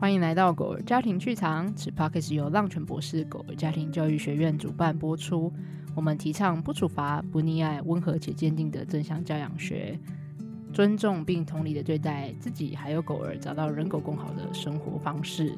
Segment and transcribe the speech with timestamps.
[0.00, 1.72] 欢迎来到狗儿家庭剧场。
[1.74, 5.52] 此 podcast 由浪犬博士狗儿家庭教育学院主办播出。
[5.94, 9.98] 我们提倡不处罚、不溺爱、温和且坚定的正向教养学，
[10.72, 15.56] 尊重并同理的对待自己还有狗儿，找到人狗共好的生活方式。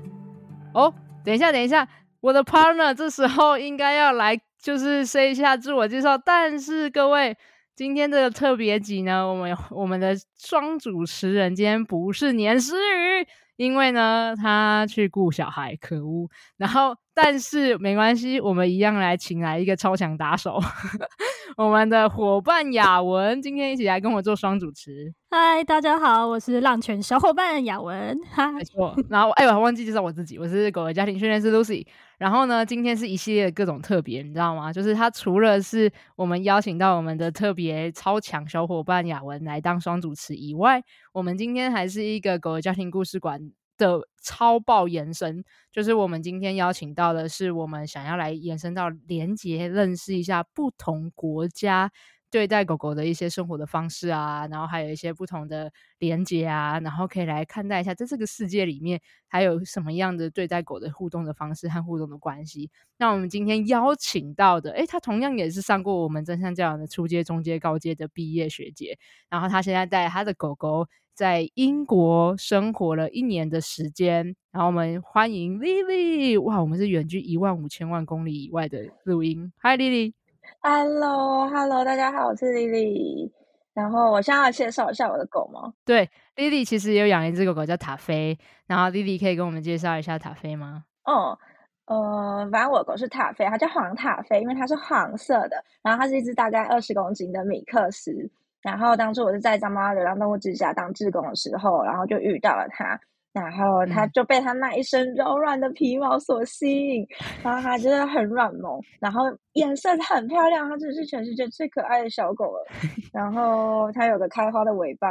[0.75, 0.93] 哦，
[1.25, 1.89] 等一下，等一下，
[2.21, 6.17] 我的 partner 这时候应该要来，就是说一下自我介绍。
[6.19, 7.37] 但是各位，
[7.75, 13.27] 今天这个特别集呢，我们我们的双主持人今天不是年思雨。
[13.57, 16.29] 因为呢，他去雇小孩，可恶。
[16.57, 20.61] 然后，但是没关系，我们一样来请来一个超强打手，
[21.57, 25.15] 我们的伙伴雅文，今天一起来跟我做双主持。
[25.31, 28.21] 嗨，大家好，我是浪犬小伙伴雅文。
[28.31, 28.95] 哈，没错。
[29.09, 31.87] 然后，哎，我还忘记介绍我自己，我是狗的家庭训练师 Lucy。
[32.19, 34.71] 然后呢，今天是一系列的各种特别，你知道吗？
[34.71, 40.83] 就是他除了是我们邀请到我们的特别超强小伙伴雅文来当双主持以外，
[41.15, 43.41] 我们今天还是一个狗的家庭故事馆
[43.77, 51.91] 的超爆延伸，就是我们今天邀请到的是我们想要来延伸到连接，认识一下不同国家
[52.29, 62.71] 对待狗狗的一些生活的方式啊，然后还有一些不同的连接啊，然后可以来看待一下在这个世界里面还有什么样的对待狗的互动的方式和互动的关系。
[62.99, 68.99] 那我们今天邀请到的，诶，他同样也是上过我们真相教养的初阶、中阶、高阶的毕业学姐，
[69.31, 76.39] 然后他现在带他的狗狗在英国生活了一年的时间，然后我们欢迎 Lily。
[76.43, 79.51] 哇，我们是远距一万五千万公里以外的录音。
[79.63, 80.13] Hi Lily。
[80.61, 83.31] Hello，Hello，大家好，我是 Lily。
[83.73, 85.73] 然后我现在要介绍一下我的狗吗？
[85.87, 88.39] 对，Lily 其实也有养一只狗狗叫塔菲。
[88.67, 90.85] 然后 Lily 可以跟我们介绍一下塔菲吗？
[91.05, 91.39] 哦，
[91.87, 95.65] 呃，反正我的狗是塔菲，它叫黄塔菲，因为它是黄色的。
[95.83, 98.31] 然后它是一只大概二十公斤的米克斯。
[98.67, 102.99] 然后当初我是在张妈流浪动物之家当志工的时候，然后就遇到了他。
[103.33, 107.07] 然后他就被他那一身柔软的皮毛所吸引，嗯、
[107.45, 112.67] 然后他真的很软萌，然后颜色很漂亮，它真的是全世界最可爱的小狗了。
[113.13, 115.09] 然后它有个开花的尾巴，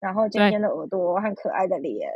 [0.00, 2.10] 然后尖尖的耳朵和可爱的脸。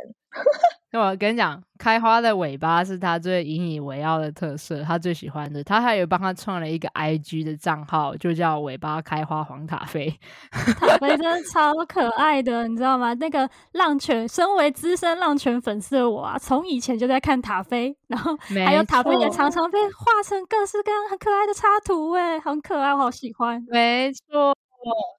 [0.97, 5.63] 我跟你讲，开花的尾巴是他最引以为傲的特色，他最喜欢的。
[5.63, 10.13] 他还有帮他创了一个 IG 的账号，就叫“尾巴开花黄塔菲”。
[10.51, 13.13] 塔菲真的超可爱的，你知道吗？
[13.13, 18.35] 那个浪犬，身为资深浪犬粉丝的我啊，从以前就在看塔菲，然后
[18.65, 23.63] 还有塔菲也常常被画成各式各样很可爱的插图，哎，很可爱，我好喜欢。
[23.69, 24.55] 没错，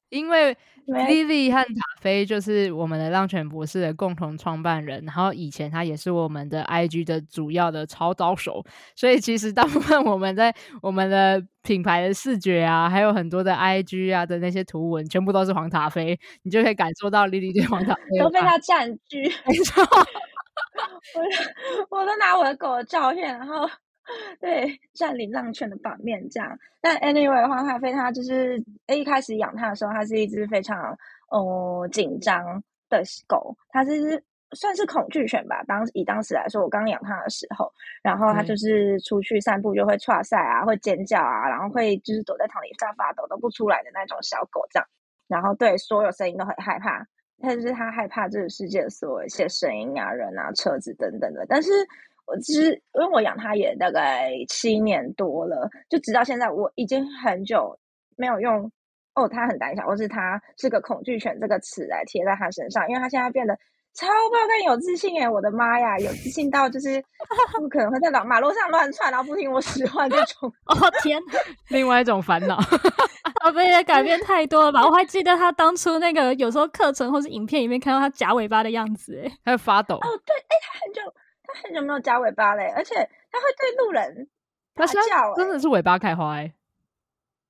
[0.08, 0.56] 因为。
[0.88, 8.64] Lily 和塔菲就是我们的浪犬博士的共同创办人，然后以前他也是我们的 IG 的主要的操刀手，
[8.96, 19.82] 所以其实大部分我们在我们的品牌的视觉啊，还有很多的 IG 啊的那些图文，全部都是黄塔菲，你就可以感受到 Lily 对黄塔菲都被他占据，没错，
[21.90, 23.68] 我我都拿我的狗的照片，然后。
[24.40, 26.58] 对，占领浪犬的版面这样。
[26.80, 30.96] 但 anyway 的话，黄塔菲它就是一开始养它的时候，它是一只非常
[31.30, 35.62] 呃紧张的狗，它是算是恐惧犬吧。
[35.64, 37.70] 当以当时来说，我刚养它的时候，
[38.02, 44.88] 然后它就是出去散步就会剉赛啊，会尖叫啊，然后会就是躲在躺椅上发抖都不出来的那种小狗这样。
[45.26, 47.06] 然后对所有声音都很害怕，
[47.42, 51.70] 但是他害怕这个世界的所有一些声音啊、人啊、车子等等的，但是。
[52.28, 57.78] 我其实因为我养它也大概七年多了，就直到现在，我已经很久
[58.16, 58.70] 没有用
[59.16, 63.56] “哦，它很胆小”或是“它是个恐惧犬”这个词来贴在它身上，因为它现在变得
[63.94, 67.02] 超爆肝有自信诶，我的妈呀，有自信到就是
[67.58, 70.52] 不可能会在马路上乱窜，然后不听我使唤这种。
[70.66, 71.18] 哦天，
[71.70, 72.58] 另外一种烦恼，
[73.42, 74.84] 宝贝也改变太多了吧？
[74.84, 79.96] 我还记得他当初那个有时候课程或是影片里面看到他夹尾巴的样子，诶，他会发抖。
[79.96, 81.00] 哦，对，哎，他很久。
[81.48, 84.28] 它很久没有夹尾巴嘞，而且它会对路人
[84.74, 86.52] 大叫，真的是尾巴开花哎！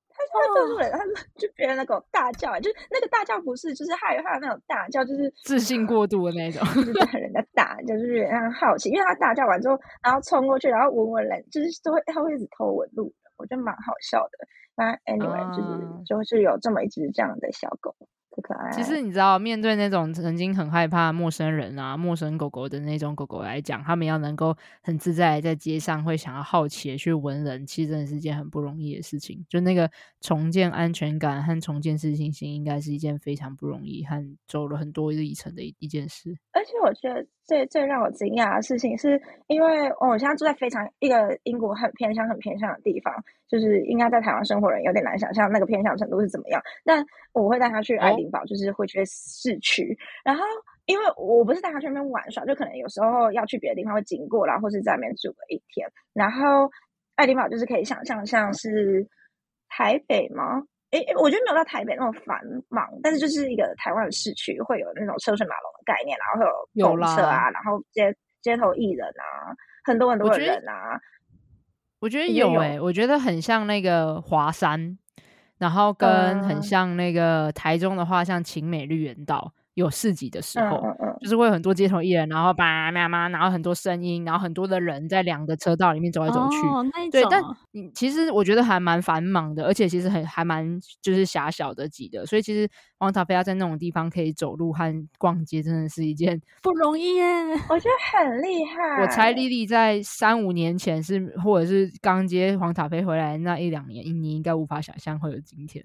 [0.08, 14.46] 它会对路人，他们就别人的狗大叫，就是那个大叫不是就是害怕那种大叫，就是自信过度的那种， 就是在人家大，就是让人好奇，因为它大叫完之后，然后冲过去，然后闻闻人，就是都会它会一直偷闻路人，我觉得蛮好笑的。
[14.74, 17.94] 那 anyway，就是、嗯、就是有这么一只这样的小狗。
[18.40, 18.70] 可爱。
[18.70, 29.44] 其实你知道，面对那种曾经很害怕陌生人啊、陌生狗狗的那种狗狗来讲，他们要能够很自在在街上会想要好奇的去闻人，其实真的是一件很不容易的事情。
[29.48, 29.90] 就那个
[30.20, 36.36] 重建安全感和重建自信心，应该是一件非常不容易和走了很多里程的一一件事。
[36.52, 43.14] 而且我觉得最最让我惊讶的事情，是因为我现在住在非常一个英国很偏向、很偏向的地方，
[43.48, 46.60] 就是应该在台湾生活人有点难想象那个偏向程度是怎么样。
[46.84, 49.96] 但我会带他去爱丁堡，就是会去市区。
[50.24, 50.44] 然后
[50.86, 55.86] 因为我不是带他去那边玩耍，就可能有时候要去别的地方会经过，然后或是在那边住个一天。
[56.12, 56.70] 然后
[57.16, 59.06] 爱丁堡就是可以想象像是
[59.68, 60.62] 台北吗？
[60.90, 62.40] 诶，我觉得没有到台北那么繁
[62.70, 69.52] 忙，但是就是一个台湾的市区，会有那种车水马龙的概念，然后会有公车啊，然后街街头艺人啊，
[69.84, 70.98] 很多很多的人啊。
[72.00, 74.96] 我觉得有诶、欸，我觉得很像那个华山，
[75.58, 79.52] 然后跟很像那个台中的话，像晴美绿园道。
[79.78, 80.82] 有市集的时候，
[81.20, 86.56] 就是会有很多街头艺人，然后叭叭叭，然后很多声音，然后很多的人在两个车道里面走来走去。
[86.66, 87.40] 哦、对，但
[87.70, 97.24] 你其实我觉得还蛮繁忙的，而且其实很还蛮就是狭小的挤的，所以其实黄塔菲要在那种地方可以走路和逛街，真的是一件 不容易耶。
[97.70, 99.02] 我觉得很厉害。
[99.02, 105.84] 我猜丽丽在三五年前是，或者是刚接黄塔菲回来那一两年，你应该无法想象会有今天。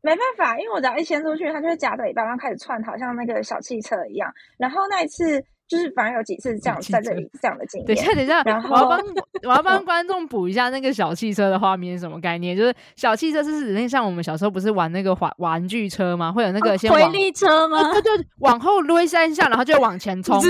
[0.00, 4.32] 没办法，因为我只要一牵出去，它就会夹着尾巴，然后开始窜，好像那个小汽车一样。
[4.56, 7.86] 然后那一次就是反正有几次这样在这里这样的经 验。
[7.86, 9.00] 等一下，等一下，然后我要帮
[9.44, 12.56] 我要帮观众补一下那个小汽车的画面是什么概念？
[12.56, 16.30] 就是小汽车是指那像我们小时候不是玩那个玩玩具车吗？
[16.32, 17.92] 会有那个先回力车吗？
[17.92, 20.40] 对对，往后撸三下，然后就往前冲。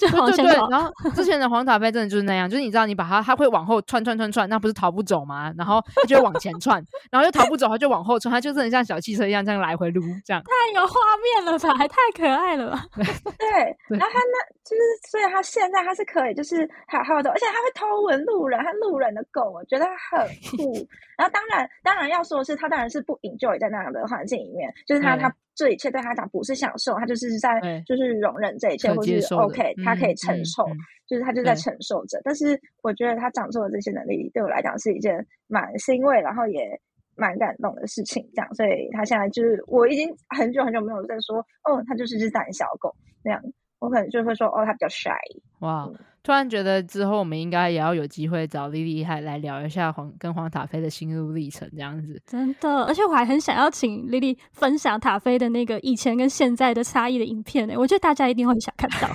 [0.00, 5.52] 对对对，然后之前的黄塔菲真的就是那样，就是你知道，你把它，它会往后窜窜窜窜，那不是逃不走吗？
[5.56, 12.84] 然后它就会往前窜，然后又逃不走，它就往后窜，它就是很像小汽车一样这样来回撸，这样太有画面了吧，还 太可爱了吧？
[13.38, 13.48] 对，
[13.88, 20.26] 然后它那就是，所以它现在它是可以，就是还还有的，而且它会偷闻路人和路人的狗，我觉得很
[20.56, 20.74] 酷。
[21.16, 25.32] 然后当然，当然要说的是，它当然是不 enjoy 在那样的环境里面，就是它它。
[25.54, 30.66] 这一切对他讲不是享受，他就是在就是容忍这一切，或是 OK，他可以承受，
[31.06, 32.20] 就是他就在承受着。
[32.24, 36.80] 但是我觉得他长出了这些能力，对我来讲是一件蛮欣慰，然后也
[37.16, 38.28] 蛮感动的事情。
[38.34, 43.42] 这样，所以他现在就是我已经很久很久没有在说，哦，他就是只胆小狗那样。
[43.80, 45.12] 我可能就会说，哦，他比较 shy。
[45.60, 45.86] 哇，
[46.24, 52.20] 突然觉得之后我们应该也要有机会找莉莉还来聊一下黄跟黄塔菲的心路历程，这样子。
[52.24, 57.74] 真的，而且我还很想要请莉莉分享塔菲的那个以前跟现在的差异的影片呢。
[57.76, 59.08] 我觉得大家一定会想看到。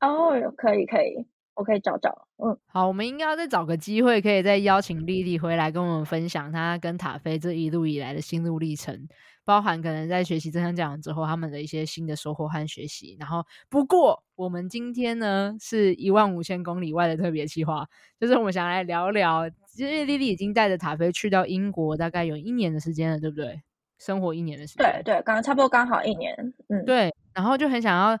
[0.06, 2.26] 哦，可以可以，我可以找找。
[2.36, 9.08] 嗯，好，我们应该要再找个机会，可以再邀请莉莉回来跟我们分享她跟塔菲这一路以来的心路历程。
[9.50, 13.16] 包含可能在学习正向教养之后，他们的一些新的收获和学习。
[13.18, 17.84] 然后，不过我们今天呢是一万五千公里外的特别计划，
[18.20, 19.44] 就是我们想来聊聊，
[19.76, 23.60] 因为莉莉已经带着塔菲去到英国，大概有一年的时间了，对不对？
[23.98, 26.32] 生活一年的时间，对对，刚刚差不多刚好一年，
[26.68, 27.12] 嗯，对。
[27.34, 28.16] 然后就很想要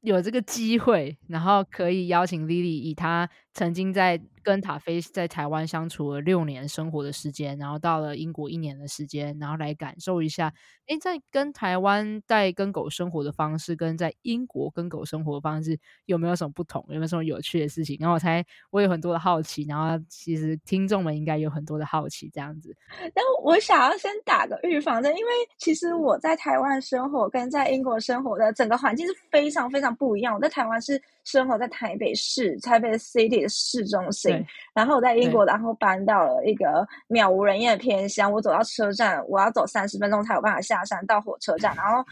[0.00, 4.20] 有这个机会，然后可以邀请莉莉以她曾经在。
[4.44, 10.52] 跟塔菲在台湾相处了六年生活的时间，然后到了英国一年的时间，然后来感受一下，
[10.88, 16.84] 诶，在跟台湾带跟狗生活的方式，跟在英国跟狗生活的方式有没有什么不同？
[16.88, 17.96] 有没有什么有趣的事情？
[18.00, 22.76] 然后我猜我有很多的好奇，然后其实听众们应该有很多的好奇，这样子。
[23.14, 30.34] 但我想要先打个预防针，因为其实我在台湾生活跟在英国生活的整个环境是非常非常不一样。
[30.34, 34.44] 我在台湾是生活在台北市，台北 City 的市中心。
[34.74, 38.32] 然后我在英国，然后搬到了一个渺无人烟的偏乡。
[38.32, 41.74] 我走到车站，我要走三十分钟才有办法下山到火车站。
[41.76, 42.04] 然后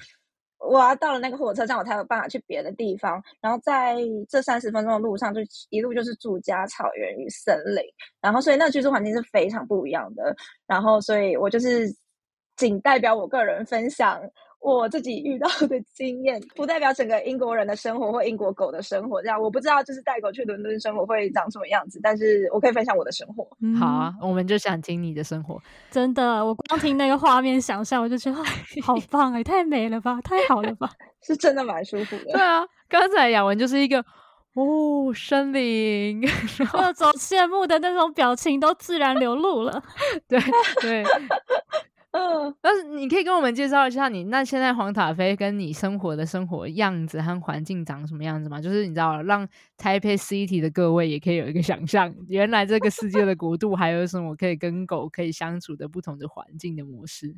[0.58, 3.22] 我要到了那个火车站，我才有办法去别的地方。
[3.40, 3.96] 然后在
[4.28, 5.40] 这三十分钟的路上，就
[5.70, 7.82] 一路就是住家、草原与森林。
[8.20, 10.36] 然后所以那居住环境是非常不一样的。
[10.66, 11.86] 然后所以我就是
[12.56, 14.20] 仅代表我个人分享。
[14.60, 19.22] 我自己遇到的经验，不代表整个英国人的生活或英国狗的生活。
[19.22, 23.48] 这样，我不知道就是带狗去伦敦生活会长什么样子，但是我可以分享我的生活。
[23.62, 25.58] 嗯、好啊，我们就想听你的生活。
[25.90, 28.36] 真的，我光听那个画面想象，我就觉得
[28.82, 30.90] 好棒哎，太美了吧，太好了吧，
[31.24, 32.32] 是真的蛮舒服的。
[32.32, 34.04] 对啊，刚才雅文就是一个
[34.52, 36.20] 哦，森林，
[36.70, 39.82] 各种羡慕的那种表情都自然流露了。
[40.28, 40.38] 对
[40.82, 41.02] 对。
[42.18, 48.60] 嗯，但是你可以跟我们介绍一下你那现在黄塔菲跟你生活的生活样子和环境长什么样子吗？
[48.60, 49.46] 就是你知道，让
[49.78, 57.32] Taipei City 的各位也可以有一个想象，原来这个世界的国度还有什么可以跟狗可以相处的不同的环境的模式。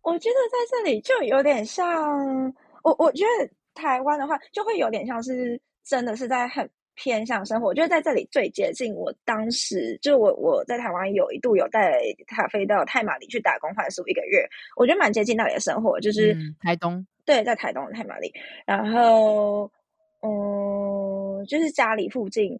[0.00, 6.70] 我觉得在这里就有点像我，我觉得台湾的话就会有点像是真的是在很。
[6.96, 14.44] 偏向生活，我觉得在这里最接近我当时，就我我在台湾有一度有带他飞到泰马里去打工换宿一个月，
[14.76, 18.32] 我觉得蛮接近那里的生活，就是、嗯、台东，对，在台东的太马里，
[18.64, 19.70] 然后
[20.22, 22.58] 嗯，就是家里附近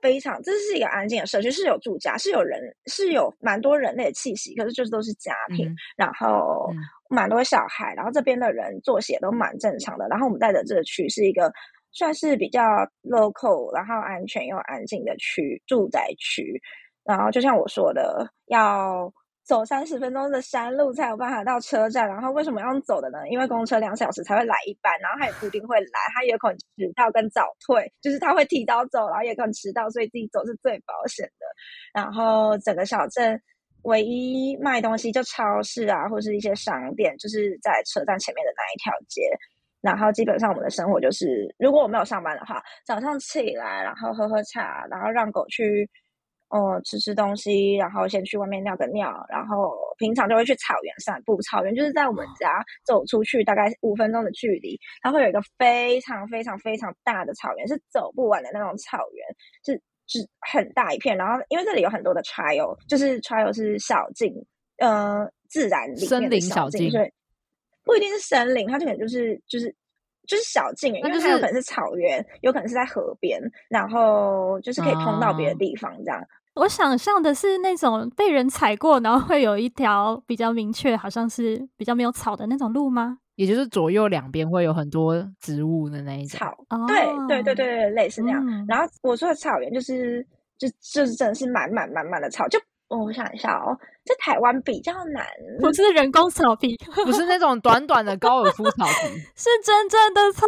[0.00, 6.72] 非常，这是一个安静的社区，是有住家，是有人，是有蛮多人类的气息，可是就是都是家庭，嗯、然后
[7.10, 10.08] 蛮多小孩，然后这边的人作息也都蛮正常的。
[10.08, 11.52] 然后我们在的这个区是一个
[11.92, 12.62] 算是比较
[13.02, 16.60] local，然后安全又安静的区住宅区。
[17.04, 19.12] 然后就像我说的，要。
[19.42, 23.18] 走三十分钟的山路才有办法到车站，然后为什么要走的呢？
[23.30, 31.46] 因为公车两小时才会来一班，然后他也不一定会来，他也有可能迟到跟早退，就是他会提早走，然后也可能迟到，所以自己走是最保险的。
[31.92, 33.42] 然后整个小镇
[33.82, 39.22] 唯一卖东西就超市啊，或是一些商店，就是在车站前面的那一条街。
[39.80, 45.88] 然后基本上我们的生活就是，如果我没有上班的话，早上起来然后喝喝茶，然后让狗去。
[46.52, 51.40] 哦，吃吃东西，然后先去外面尿个尿，然后平常就会去草原散步。
[51.42, 59.24] 草原就是在我们家走出去大概五分钟的距离，它会有一个非常非常非常大的草原，是走不完的那种草原，
[59.64, 61.16] 是是很大一片。
[61.16, 64.34] 然后因为这里有很多的 trail，就是 trail 是小径，
[64.78, 67.12] 呃，自然里面的小径，所以
[67.84, 69.74] 不一定是森林，它可能就是就是
[70.26, 76.20] 就是小径，因为它有可能是草原，有可能是在河边，然后就是可以通到别的地方这样。
[76.54, 83.18] 我想象的是那种被人踩过，然后会有一条比较明确，好像是比较没有草的那种路吗？
[83.36, 86.54] 也就是左右两边会有很多植物的那一种草。
[86.86, 88.44] 对对对对对，类似那样。
[88.46, 90.22] 嗯、然后我说的草原就是
[90.58, 92.46] 就就是真的是满满满满的草。
[92.48, 92.58] 就
[92.98, 95.26] 我想一下哦，在台湾比较难，
[95.60, 100.46] 不是人工草皮，不是那种短短的高尔夫草皮， 是真正的草。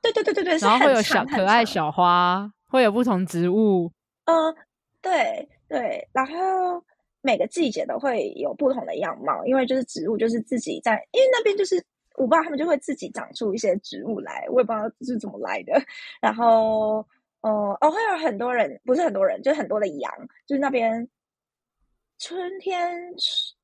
[0.00, 3.92] 对对对对对，然后会有小可爱小花，会有不同植物。
[4.24, 4.54] 嗯。
[5.02, 6.84] 对对，然后
[7.22, 11.82] 每个季节都会有不同的样貌，因为就是植物就是自己在，因为那边就是
[12.16, 15.72] 我不知道他们就会自己长出一些植物来，我也不知道是怎么来的。
[16.20, 17.02] 然后，
[17.40, 20.12] 呃，哦，会有很多人，不是很多人，就是很多的羊，
[20.46, 21.08] 就是那边
[22.20, 22.88] 春天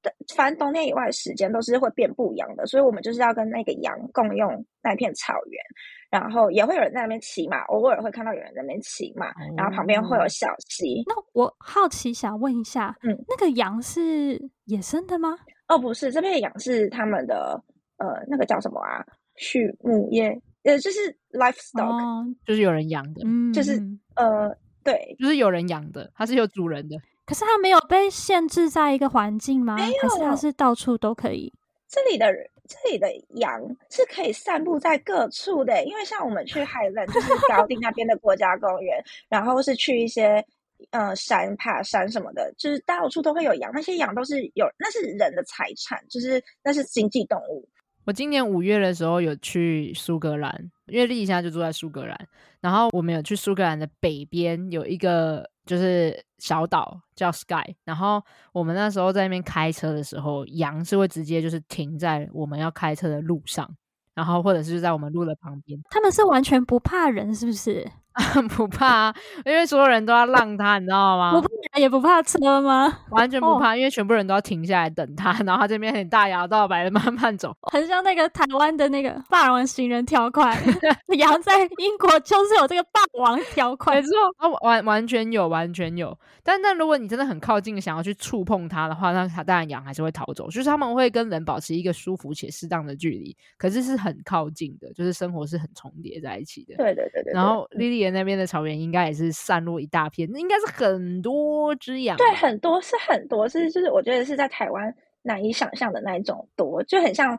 [0.02, 5.62] 的，反正冬天以外的时间都是会变不一样的，所以我们就是要跟那个羊共用那片草原。
[6.08, 11.02] 然后也会有人在那边骑马，偶尔会看到有人在那边骑马，哦、然后旁边会有小溪。
[11.04, 15.36] 那我好奇想问一下，嗯，那个羊是野生的吗？
[15.66, 17.60] 哦，不是，这边的羊是他们的，
[17.98, 19.04] 呃，那个叫什么啊？
[19.34, 20.28] 畜牧业，
[20.62, 23.72] 呃，就是 livestock，、哦、就是有人养的，嗯，就是
[24.14, 24.48] 呃，
[24.84, 26.96] 对，就是有人养的，它是有主人的。
[27.26, 29.76] 可是它没有被限制在一个环境吗？
[29.76, 31.52] 没有，它是到处都可以。
[31.88, 32.48] 这里的人。
[32.68, 33.06] 这里的
[33.36, 40.44] 羊是可以散布在各处的，因为像我们去海伦，就是高地那边的国家公园， 然后是去一些
[40.90, 43.70] 呃山爬山什么的，就是到处都会有羊。
[43.72, 47.64] 那些羊都是有，那是人的财产，就是那是经济动物。
[48.06, 52.18] 我今年五月的时候有去苏格兰，因为丽丽现在就住在苏格兰，
[52.60, 55.48] 然后我们有去苏格兰的北边有一个。
[55.66, 58.22] 就是小岛叫 Sky，然后
[58.52, 63.68] 我们那时候在那边开车的时候，羊是会直接就是停在我们要开车的路上，
[64.14, 65.76] 然后或者是在我们路的旁边。
[65.90, 67.84] 他们是完全不怕人，是不是？
[68.56, 71.32] 不怕啊，因为所有人都要让他，你知道吗？
[71.76, 73.00] 也不怕车吗？
[73.10, 80.56] 完全不怕，哦、因为全部人都要停下来等他， 然后他这边很大摇大摆的慢慢走，很像那个台湾的那个霸王行人条款。
[81.18, 86.18] 羊在英国就是有这个霸王条款，没错，啊，完完全有，完全有。
[86.42, 96.76] 但但如果你真的很靠近，想要去触碰它的话，那它当然羊还是会逃走，就是他们会跟人保持一个舒服且适当的距离，可是是很靠近的，就是生活是很重叠在一起的。
[96.76, 97.32] 对对对对，对。
[97.34, 98.06] 然后莉莉。
[98.06, 102.16] 那边的草原应该也是散落一大片，应该是很多只羊。
[102.16, 107.34] 对，很多是很多，是就是我觉得是在台湾难以想象的那一种多，就很像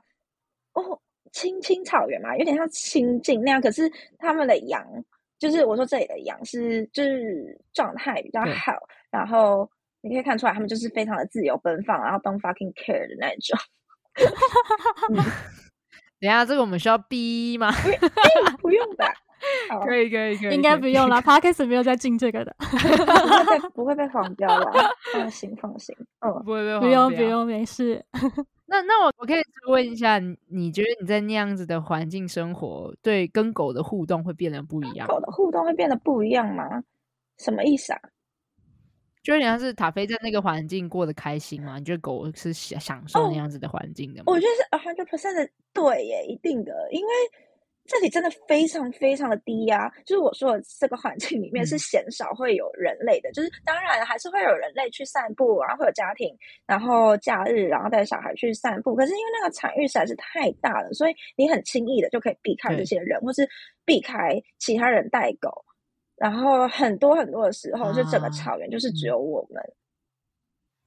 [0.73, 0.99] 哦，
[1.31, 3.61] 青青草原嘛，有点像清境那样。
[3.61, 4.85] 可是他们的羊，
[5.39, 8.73] 就是我说这里的羊是就是状态比较好，
[9.09, 9.69] 然后
[10.01, 13.57] 你可以看出来他们就是非常的自由奔放，然后 don't fucking care 的那一种。
[15.13, 15.15] 嗯、
[16.19, 17.71] 等一下，这个我们需要逼吗？
[18.61, 19.05] 不用的。
[19.83, 21.21] 可以可以可以，应该不用了。
[21.23, 22.55] Podcast 没有在进这个的，
[23.73, 24.71] 不会被黄标了。
[25.13, 26.81] 放心放心，嗯，不会被黄标。
[26.81, 28.03] 不用不用，没事。
[28.65, 35.07] 那那我我可以问一下，你觉得你在那样子的环境生活，对跟狗的互动会变得不一样？
[35.07, 36.83] 狗的互动会变得不一样吗？
[37.37, 37.99] 什么意思啊？
[39.23, 41.77] 就是你要是塔菲在那个环境过得开心吗？
[41.79, 44.25] 你觉得狗是享享受那样子的环境的吗？
[44.27, 47.11] 我觉得是 a hundred percent 的对耶，一定的，因为。
[47.87, 58.93] 这里真的非常非常的低压，就是我说的这个环境里面是鲜少会有人类的，嗯、就是当然还是会有人类去散步，然后会有家庭，然后假日然后带小孩去散步。
[58.93, 63.47] 可是因为那个场域实在是太大了，所以你很轻易的就可以避开这些人，或是
[63.85, 65.63] 避开其他人带狗。
[66.17, 69.61] 然后很多很多的时候，就整个草原就是只有我们。
[69.63, 69.86] 啊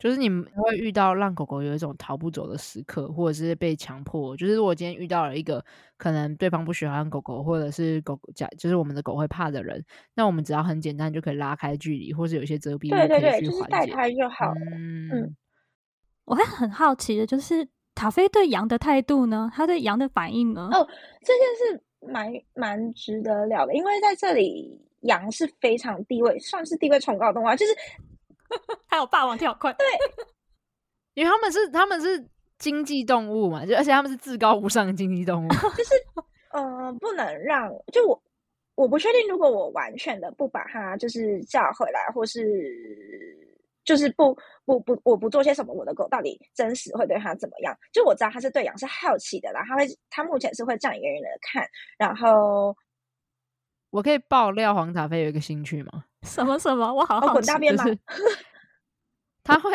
[0.01, 4.35] 就是你们会遇到让狗狗有一种逃不走的时刻，或者是被强迫。
[4.35, 5.63] 就是如果今天遇到了一个
[5.99, 13.21] 可能对方不喜欢狗狗，或者是狗狗就是我们的狗会怕的人，那我们只要很简单就可以拉开距离，或是有一些遮蔽物可以去缓解。
[13.21, 14.61] 对对对，就是带它就好了。
[14.75, 15.37] 嗯，嗯，
[16.25, 19.51] 我会很好奇的，就是塔菲对羊的态度呢？
[19.55, 20.71] 他对羊的反应呢？
[20.73, 20.89] 哦，
[21.21, 27.73] 这件事蛮蛮值得聊的，因为在这里羊是非常地位，算是地位崇高的动物，就是。
[28.89, 29.87] 还有霸王跳快， 对，
[31.15, 32.29] 因为他们是他们是
[32.59, 35.95] 经济动物嘛，就而且他们是至高无上的经济动物，就是
[36.53, 38.23] 呃，不能让就我
[38.75, 42.43] 我不确定，如果我完全的不把它就是叫回来，或是
[43.85, 47.77] 就是不不不我不做些什么，我的狗到底真实会对它怎么样？
[47.93, 51.67] 就我知道它是对羊是好奇的啦，它会它目前是会这样远远的看，
[51.99, 52.77] 然后
[53.91, 56.05] 我可以爆料黄塔菲有一个兴趣吗？
[56.27, 56.93] 什么什么？
[56.93, 57.85] 我好好滚大便吗？
[57.85, 57.99] 就是、
[59.43, 59.71] 他会，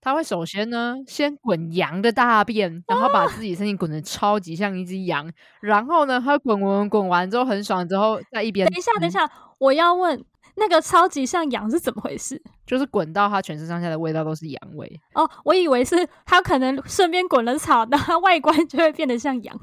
[0.00, 8.66] 他会首先呢，先滚羊的大便，然后把自己身体滚得超级像一只羊，然后呢，他滚滚滚完之后很爽，之后在一边。
[8.66, 10.22] 等一下，等一下，我要问
[10.56, 12.42] 那个超级像羊是怎么回事？
[12.66, 15.00] 就是滚到他全身上下的味道都是羊味。
[15.14, 19.60] 哦，我以为是他可能顺便滚了草，然后外观就会变得像羊。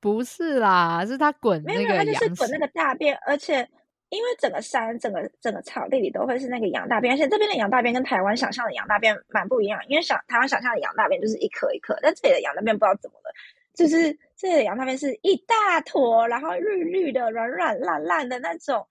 [0.00, 3.68] 不是啦，是他滚那个羊，没有，他就是滚那个大便，而且。
[4.10, 9.80] 因为整个山、整个整个草地里都会是那个羊大便，而且这边的羊大便跟台湾想象的羊大便蛮不一样。
[9.88, 13.32] 因为想台湾想象的羊大便就是一颗一颗，但这里的羊大便不知道怎么了，
[13.74, 18.86] 就是这里的羊大便是一大坨，然后绿绿的、软软烂烂的那种。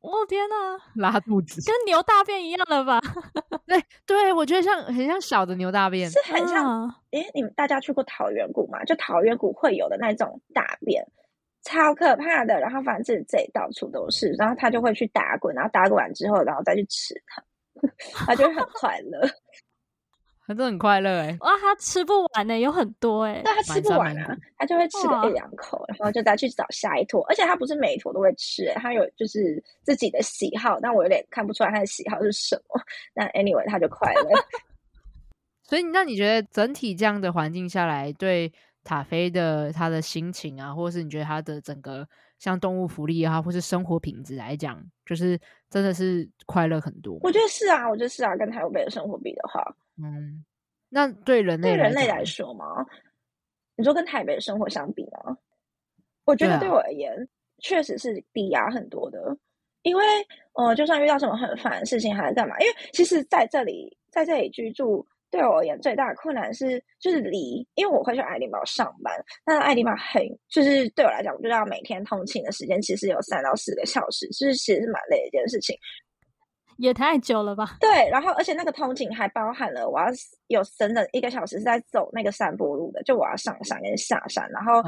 [0.00, 3.00] 我、哦、天哪， 拉肚子，跟牛大便一样了吧？
[3.66, 6.88] 对对，我觉得像很像小的牛大便，是很像。
[7.10, 8.82] 诶、啊，你们大家去过桃源谷吗？
[8.84, 11.04] 就桃源谷会有的那种大便。
[11.62, 17.42] 超可怕的，然后反正这里到处都是，然后他就会去打滚，然后打滚完之后，然后再去吃它，
[18.26, 19.20] 他就会很 快乐，
[20.46, 32.80] 反正很快乐哎、欸，哇，他吃不完呢、欸，有很多哎、欸，但他吃不完啊，他就会吃个一两口，然后就再去找下一坨，而且他不是每一坨都会吃、欸，他有就是自己的喜好，但我有点看不出来他的喜好是什么，
[33.14, 34.30] 但 anyway 他就快乐，
[35.68, 38.50] 所以那你觉得整体这样的环境下来对？
[38.84, 45.38] 塔菲的他的心情啊，或者是你觉得他的整个像动物福利啊，或是生活品质来讲，就是
[45.68, 47.18] 真的是快乐很多。
[47.22, 50.44] 我觉得是啊，我觉得是啊，跟台北的生活比的话，嗯，
[50.88, 52.86] 那对人类对人类来说嘛，
[53.76, 55.36] 你说跟台北的生活相比吗？
[56.24, 57.26] 我觉得对我而言，啊、
[57.58, 59.36] 确实是低压很多的，
[59.82, 60.04] 因为
[60.54, 62.58] 呃，就算遇到什么很烦的事情，还是干嘛？
[62.60, 65.06] 因为其实在这里，在这里居住。
[65.30, 69.14] 对我而言，最大的困难是就是离，因为我会去爱丁堡上班，
[69.44, 75.76] 但爱丁堡很就是对我来讲，我就要每天通勤的时间其实有三到四个小时，就是其实是蛮累的一件事情，
[76.78, 77.76] 也太久了吧？
[77.80, 80.06] 对，然后而且那个通勤还包含了我要
[80.46, 84.82] 有整整一个小时是在走那个山坡路的，就我要上山跟下山，然后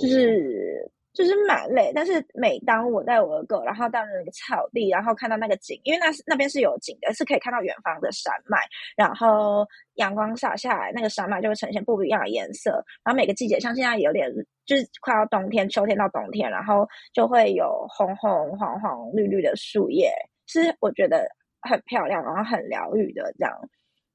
[0.00, 0.90] 就是。
[1.12, 8.58] 就是蛮累，但是每当我带我的狗，然后到了那个草地，然后看到那个景，因为那是那边是有景的，是可以看到远方的山脉，
[8.96, 12.70] 然后阳光洒下来，那个山脉就会呈现不一样的颜色。
[13.02, 14.30] 然后每个季节，像现在有点
[14.64, 20.12] 就是快要冬天，秋天到冬天，然后就会有红红、黄黄、绿绿的树叶，
[20.46, 21.28] 是我觉得
[21.62, 23.68] 很漂亮，然后很疗愈的这样，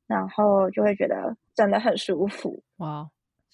[0.07, 2.63] 然后就会觉得真的很舒服。
[2.77, 3.05] 哇！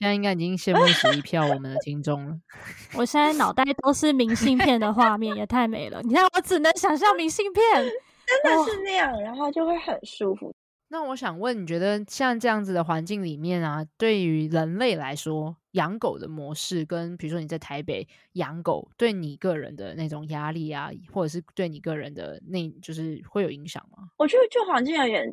[0.01, 2.35] 现在应该已经羡慕死一票我们的听众了。
[2.97, 6.01] 我现在脑袋都是明信片的画面，也太美了。
[6.01, 7.63] 你看，我只能想象明信片，
[8.43, 10.51] 真的是那样，然后就会很舒服。
[10.87, 24.09] 那我想问，你觉得像这样子的环境里面啊，对于人类来说，养狗的模式跟比如说你在台北养狗，对你个人的那种压力啊，或者是对你个人的那，就是会有影响吗？
[24.17, 25.31] 我觉得就环境而言，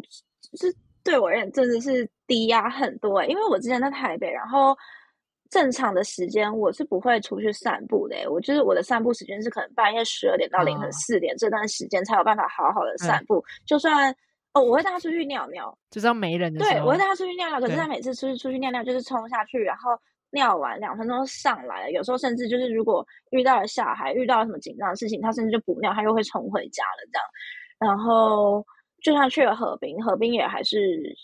[0.60, 0.76] 是。
[1.04, 4.76] 对我而言，真的是低压很多，因为我之前在台北，然后
[5.48, 8.16] 正常的时间我是不会出去散步的。
[8.30, 13.42] 我就是我的散步时间是可能半夜十二点到凌晨四点这段时间才有办法好好的散步。
[13.64, 14.14] 就算
[14.52, 16.70] 哦，我会带他出去尿尿，就是要没人的时候。
[16.70, 19.98] 对，我会带他出去尿尿，可是他每次出去出去尿尿就是冲下去，然后
[20.32, 21.92] 尿完两分钟上来了。
[21.92, 27.88] 有时候甚至就是如果遇到了小孩，遇到了什么紧张的事情，他甚至就不尿，他又会冲回家了这样。
[27.90, 28.62] 然后。
[29.02, 30.76] 就算去了河滨，河滨也还是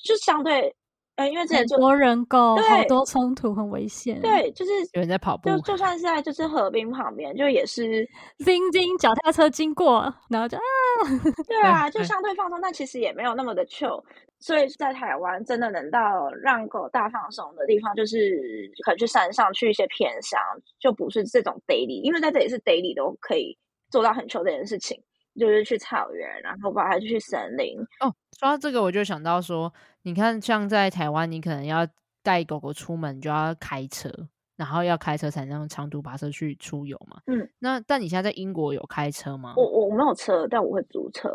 [0.04, 0.74] 就相对，
[1.16, 4.20] 呃，因为这里很多人狗，好多冲突，很危险。
[4.20, 5.48] 对，就是有人在跑步。
[5.48, 8.08] 就就算是在就是河滨旁边，就也是
[8.44, 10.62] 叮叮脚踏车经过，然后就啊，
[11.46, 14.02] 对啊，就相对放松，但其实也没有那么的 chill。
[14.40, 20.38] 所以在台湾真的能到让狗大放松的地方，就是可能去山上，去一些偏乡，
[20.78, 23.56] 就不是这种 daily，因为在这里是 daily 都可以
[23.90, 25.00] 做到很 chill 这件事情。
[25.38, 27.78] 就是去草原，然后把它去森林。
[28.00, 31.86] 哦，说到这个，我就想到说，你看，像在台湾，你可能要
[32.22, 34.10] 带狗狗出门，就要开车，
[34.56, 37.20] 然后要开车才能用长途跋涉去出游嘛。
[37.26, 39.54] 嗯，那但你现在在英国有开车吗？
[39.56, 41.28] 我我没有车，但我会租车。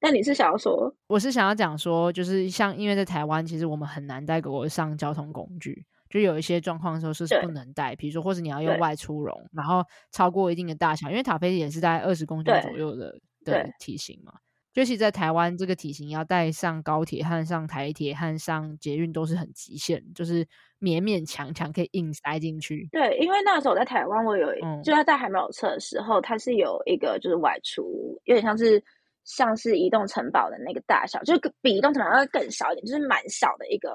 [0.00, 0.94] 那你是想要说？
[1.06, 5.86] 我是想要讲说，就是像因为在台湾，其实我们很难带狗狗上交通工具。
[6.10, 13.12] 就有一些状况的时候是不能带，比如说或者你要用外出笼，然后超过一定的大小，因为塔菲也是在二十公斤左右的
[13.44, 14.32] 的体型嘛。
[14.72, 20.44] 尤其在台湾这个体型要带上高铁和上台铁和上捷运都是很极限，就是
[20.80, 22.88] 勉勉强强可以硬塞进去。
[22.90, 28.82] 对，因为那时候我在台湾，我有、嗯、就在还没有测的时候，它是有一个就是外出，有点像是
[29.22, 33.90] 像是移动城堡的那个大小，就比移动城堡要更小一点，就是蛮小的一个。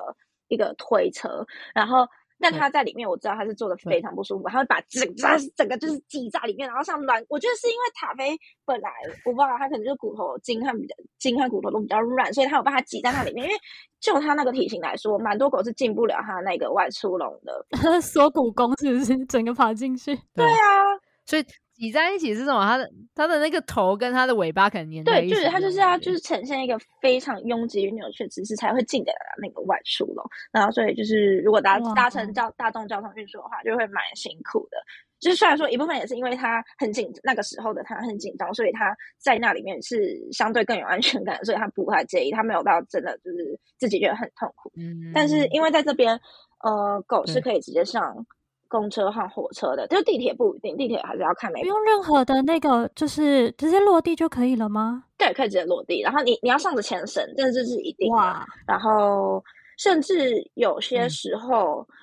[0.51, 2.07] 一个推车，然后
[2.39, 5.13] 但他在里面，我知道他是做的非常不舒服，他会把整个
[5.55, 7.23] 整个就是挤在里面，然后像软。
[7.29, 8.89] 我觉得是因为塔菲本来
[9.25, 13.45] 我不知道他可能就是骨头筋和比较筋和骨头都比较软，所以他有把它挤在那里面。
[13.45, 13.59] 因为
[13.99, 17.65] 就他那个体型来说，蛮多狗是进不了他那个外出笼的，
[18.01, 20.15] 锁骨弓是不是整个爬进去？
[20.33, 21.45] 对啊，所以。
[21.79, 22.61] 挤在一起是什么？
[22.67, 25.33] 它的它的那个头跟它的尾巴可能粘在一起。
[25.33, 30.23] 对，就是它就是要就是呈现一个非常拥挤与扭曲的姿势，才会进得了那个外出笼。
[30.51, 34.77] 然后所以就是如果搭搭乘交大众交通运输的话，就会蛮辛苦的。
[35.19, 44.71] 就是虽然说一部分也是因为它很紧，那个时候的它很紧张，所以它在那里面是相对更有安全感，所以它不太介意，它没有到真的就是自己觉得很痛苦。
[44.75, 46.19] 嗯，但是因为在这边，
[46.61, 48.25] 呃，狗是可以直接上。
[48.69, 51.59] 公车和火车的，就地铁不一定，地铁还是要看没。
[51.61, 55.03] 不用任何的那个，就是直接落地就可以了吗？
[55.17, 56.01] 对，可以直接落地。
[56.01, 58.15] 然后你你要上着前绳，但是这是一定的。
[58.15, 58.45] 哇！
[58.67, 59.43] 然后
[59.77, 61.95] 甚至有些时候、嗯、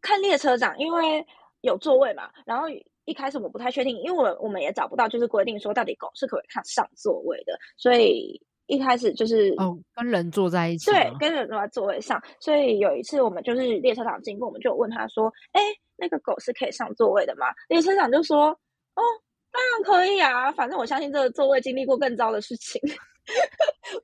[0.00, 1.26] 看列车长，因为
[1.62, 2.30] 有座位嘛。
[2.46, 2.66] 然后
[3.04, 12.22] 一开始我不太确定，因为我我们也找不到就是规定说到底狗是可以看上座位的，所以一开始就是哦跟人坐在一起，对，跟人坐在座位上。
[12.38, 15.60] 所以有一次我们就是列车长经过，我们就问他说：“哎。”
[15.96, 17.46] 那个狗是可以上座位的吗？
[17.68, 18.48] 列车长就说
[18.94, 19.02] ：“哦，
[19.50, 22.80] 当然可以啊，反正我相信这个座位经历过更糟的事情。”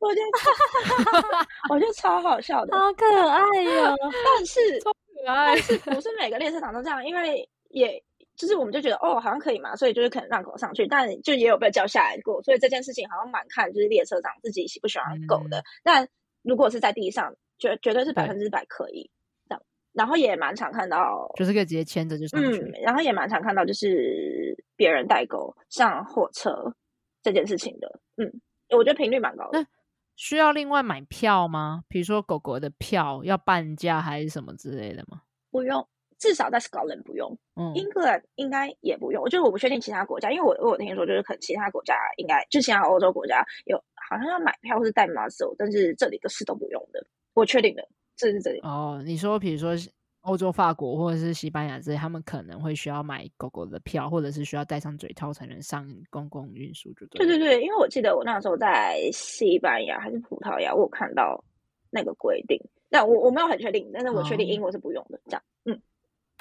[0.00, 3.96] 我觉得， 我觉得超好笑的，好可爱哟！
[4.24, 4.60] 但是，
[5.24, 7.04] 但是不是每个列车长都这样？
[7.06, 8.02] 因为也
[8.34, 12.42] 就是我们就觉得哦，好像可以嘛，所以就是可能让狗上去，但就也有被叫下来过。
[12.42, 15.58] 所以这件事情好像蛮看就是列车长自己喜不喜欢狗的。
[15.58, 16.08] 嗯、但
[16.42, 19.08] 如果是在地上，绝绝对是百分之百可以。
[19.92, 22.60] 然后也蛮常看到，就是可以直接牵着就上去。
[22.60, 26.74] 嗯，然后也蛮常看到，就是别人带狗上火车
[27.22, 28.00] 这件事情的。
[28.16, 29.60] 嗯，我觉得频率蛮高的。
[29.60, 29.66] 那
[30.16, 31.82] 需要另外买票吗？
[31.88, 35.22] 比如说狗狗的票要半价还是什么之类的吗？
[35.50, 35.86] 不用，
[36.18, 37.36] 至少在 Scotland 不用。
[37.56, 39.22] 嗯，英格兰应该也不用。
[39.22, 43.76] 我就是我不确定其他国家，因为我我有听说就是可能其他国家应该就其他欧洲国家有
[44.08, 47.06] 好像要买票或是带 muscle，但是这里的是都不用的。
[47.34, 47.86] 我确定的。
[48.16, 49.74] 这是这里哦，你说，比如说
[50.22, 57.26] 欧洲法国或者是西班牙这些，他们可能会需要买狗狗的票，或者是需要戴上嘴套才能上公共运输，就对。
[57.26, 61.42] 对对对，因为我记得我那时候在西班牙还是葡萄牙，我有看到
[61.90, 62.56] 那个规定，
[62.88, 65.16] 但我我没有很确定，但是我确定英国是不用的。
[65.16, 65.82] 哦、这样，嗯，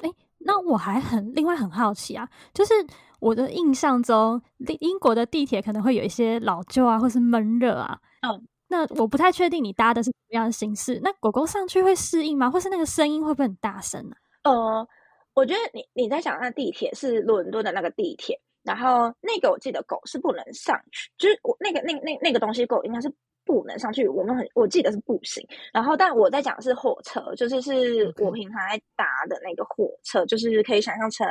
[0.03, 2.73] 哎，那我还很另外很好奇啊，就是
[3.19, 4.39] 我的印象中，
[4.79, 8.47] 英国的地铁可能会有一些老旧啊，或是闷热啊，嗯。
[8.71, 12.49] 那我不太确定你搭的是什么样的形式，那狗狗上去会适应吗？
[12.49, 14.15] 或是那个声音会不会很大声呢？
[14.43, 14.87] 呃，
[15.33, 25.45] 我觉得你你在想，那地铁是伦敦的那个地铁，然后那个我记得狗是不能上去，就是我那个那那那个东西狗应该是不能上去，我们很我记得是不行。
[25.73, 31.27] 然后但我在讲的是火车，就是是我平常在搭的那个火车，就是可以想象成。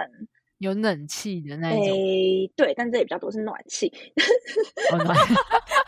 [0.61, 3.91] 有冷气的那种，欸，对，但这也比较多是暖气，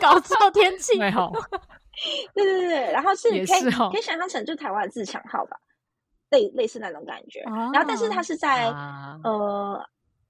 [0.00, 1.30] 搞错天气， 对好，
[2.34, 5.58] 对对对，然后是可以可以想象成就台湾的自强号吧，
[6.30, 9.84] 类类似那种感觉，啊，然后但是它是在，啊，呃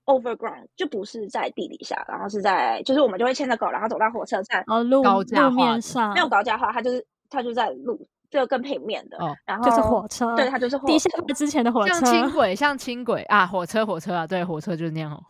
[0.06, 6.12] overground，就不是在地底下，然后是在，就是我们就会牵着狗，然后走到火车站，哦，路路面上。
[6.14, 8.04] 没有高架化，它就是它就在路。
[8.32, 15.22] 就更平面的，哦，然后就是火车，对，它就是火车地下之前的火车，像轻 轨，像轻轨啊，火车，火车啊，对，火车就是那样哦。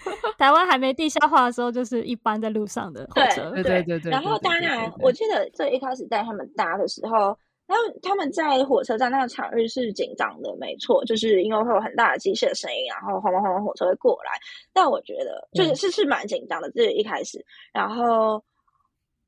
[0.38, 4.10] 台湾还没地下化的时候，就是一般在路上的火车，对对对对。
[4.10, 14.30] 然后当然，我记得最一开始带他们搭的时候，然后他们在火车站那个场域是紧张的，没错，就是因为会有很大的机械的声音，然后轰隆轰隆火车会过来。
[14.72, 17.44] 但我觉得就是是是蛮紧张的，这是一开始。
[17.72, 18.42] 然后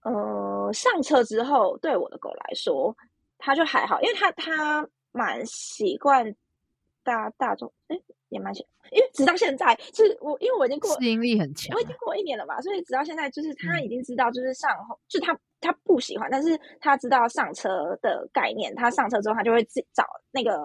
[0.05, 2.97] 呃，上车之后，对我的狗来说。
[3.41, 6.35] 他就还好，因为他他蛮习惯
[7.03, 7.99] 搭大众，哎，
[8.29, 18.75] 也蛮习，因为直到现在是我，因为我已经过适应力很强，我已经过一年了嘛，所以直到现在就是他已经知道，就是上后、嗯、就他他不喜欢，但是他知道上车的概念。
[18.75, 20.59] 他上车之后，他就会自己找那个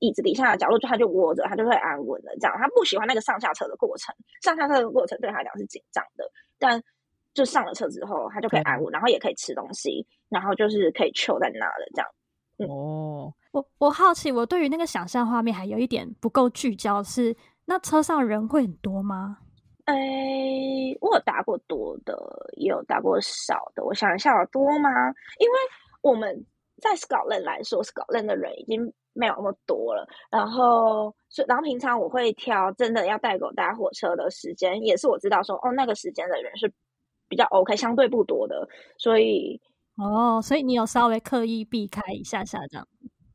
[0.00, 2.56] 椅子底下的角落，就他就窝着，他就会安稳的这样。
[2.58, 6.82] 他不喜欢那个上下车的过程，上下车的过程对他来讲是紧张的，但
[7.32, 12.08] 就上了车之后，他就可以安稳，然后也可以吃东西，然后就是可以 chill 在那的这样。
[12.58, 13.34] 嗯、哦。
[13.52, 19.38] 我我好奇，我对于那个想象画面还有一点不够聚焦，是那车上人会很多吗？
[19.86, 19.94] 哎，
[21.00, 22.14] 我有搭过多的，
[22.58, 23.82] 也有搭过少的。
[23.82, 24.90] 我想一下，有多吗？
[25.38, 25.56] 因为
[26.02, 26.44] 我们
[26.76, 30.06] 在 Scotland 来说，Scotland 的人已经没有那么多了。
[30.30, 36.70] 然后，所然后平常我会挑真的要带狗搭火车的时间，也是我知道说，哦，那个时间的人是
[37.28, 38.68] 比较 OK，相对不多的。
[38.98, 39.58] 所以，
[39.98, 42.86] 哦，所以你有稍微刻意避开一下下这样。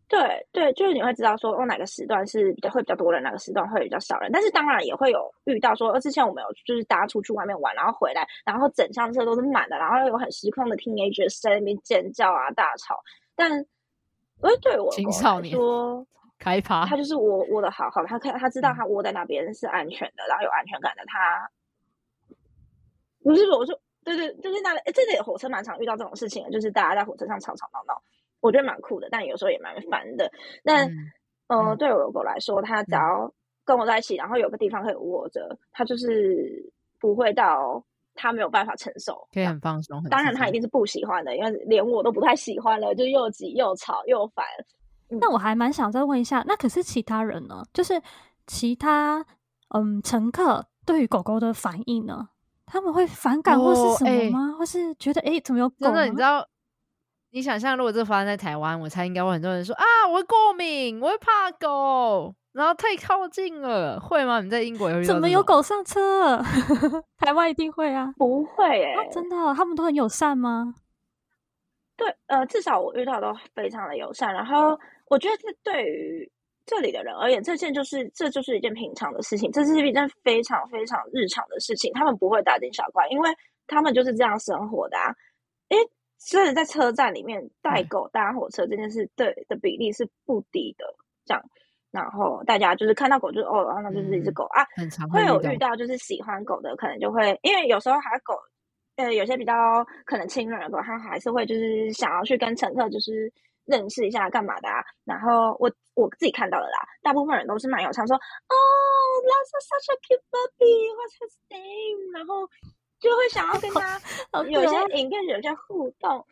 [0.08, 4.32] 对对，就是你会知道说，哦，哪个时段是比较会比较多人，哪个时段会比较少人。
[4.32, 12.99] 但是当然也会有遇到说，呃，之前我们有就是大家出去外面玩，然后回来，然后整辆车都是满的，然后有很失控的 teenagers 在那边尖叫啊、大吵。
[13.36, 13.52] 但，
[14.41, 16.06] 哎，对我青少年说，
[16.38, 21.04] 开趴，他就是窝窝的好好，他看他知道他窝在那边是安全的，然后有安全感的。
[21.08, 21.49] 他
[23.23, 28.01] 不是我说，对对，就是那哎，这里火车蛮常遇到这种事情的，就是大家在火车上吵吵闹闹。
[28.41, 30.29] 我觉得蛮酷的，但有时候也蛮烦的。
[30.65, 30.85] 但，
[31.47, 37.81] 嗯，呃、对我的狗来说，它只要跟我在一起，然后有个地方可以窝着，它就是不会到
[38.13, 40.03] 它没有办法承受，可以很放松。
[40.09, 44.45] 当然，它一定是不喜欢的，因为连我都不太喜欢了，就又挤又吵又烦。
[45.07, 47.63] 那我还蛮想再问一下，那可是其他人呢？
[47.71, 48.01] 就是
[48.45, 49.25] 其他
[49.69, 52.27] 嗯乘客对于狗狗的反应呢？
[52.65, 54.49] 他们会反感或是什么吗？
[54.49, 55.76] 哦欸、或是觉得哎，怎么有狗？
[55.80, 56.47] 真的，你知道？
[57.32, 64.39] 你想象，如果这发生在台湾，我猜应该会很多人说啊，我会过敏，我会怕狗，然后太靠近了，会吗？
[64.39, 66.38] 你在英国有怎么有狗上车？
[67.17, 70.76] 台湾一定会啊，不会诶、啊、真的，他们都很友善吗？
[71.97, 74.32] 对，呃，至少我遇到都非常的友善。
[74.34, 76.32] 然后我觉得这对于
[76.65, 83.30] 这里的人而言，这件就是这就是一件平常的事情，这是一件非常非常日常的事情，他们不会大惊小怪，因为
[83.67, 85.13] 他们就是这样生活的啊，
[85.69, 85.78] 诶
[86.17, 90.86] 所以在车站里面带狗搭火车这件事，对的比例是不低的，
[91.26, 91.43] 这样，
[91.91, 95.10] 然后大家就是看到狗就哦，然后那就是一只狗、嗯、啊，很常。
[95.10, 98.36] 会有遇到就是喜欢狗的，可能就会因为有时候还狗，
[98.95, 103.30] 呃，有些比较可能亲人的狗，它还是会就是想要去跟乘客就是
[103.65, 104.84] 认识一下干嘛的啊。
[105.04, 108.56] 然后我我自己看到的啦，大部分人都是蛮友善，说哦
[109.26, 112.17] ，that's such a cute puppy，what's his name？
[112.17, 112.49] 然后。
[112.99, 113.99] 就会想要跟他
[114.47, 116.26] 有些影片，有些互动，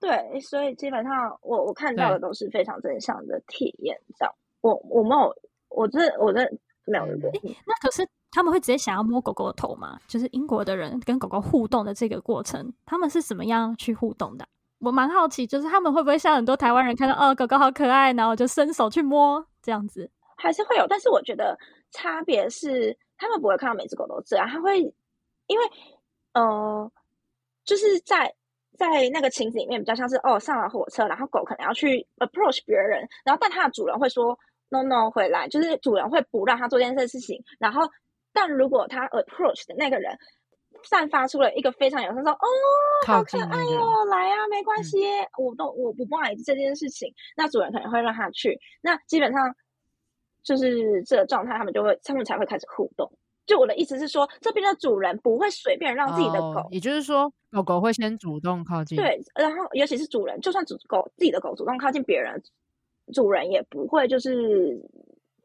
[0.00, 4.00] 对，所以基本上我我看到的都是非常正向的体验。
[4.16, 5.36] 这样，我我没有，
[5.68, 6.40] 我这我这
[6.86, 7.30] 没有的。
[7.66, 10.00] 那可是他们会直接想要摸狗狗的头吗？
[10.08, 14.48] 就是英国的人跟狗狗互动的这个过程，他们是怎么样去互动的？
[14.84, 20.10] 我蛮好奇，就是他们会不会像很多台湾人看到哦狗狗好可爱，然后就伸手去摸这样子？
[20.36, 21.56] 还是会有，但是我觉得
[21.90, 24.80] 差别是他们不会看到每只狗都这样，他会
[25.46, 25.64] 因为。
[26.34, 26.90] 呃，
[27.64, 28.34] 就是在
[28.76, 34.36] 在那个情景里面，比较像是哦，上了火车，然后狗可能要去 approach 别人，然后但它的主人会说
[34.68, 37.40] no no 回来，就是主人会不让它做这件事情。
[37.60, 37.88] 然后，
[38.32, 40.18] 但如果它 approach 的那个人
[40.84, 42.46] 散发出了一个非常友善说哦，
[43.06, 48.58] 好可爱哦，来啊，没关系，嗯、我都我不不好意思这件事情，那主人可能会让他去。
[48.82, 49.54] 那基本上
[50.42, 53.10] 就是这个状态，他们就会他们才会开始互动。
[53.46, 58.96] 就我的意思是说，这边的主人不会随便让自己的狗，oh, 也就是说，狗狗会先主动靠近。
[58.96, 62.42] 对，然后尤其是主人，就算主狗自己的狗主动靠近别人，
[63.12, 64.80] 主人也不会就是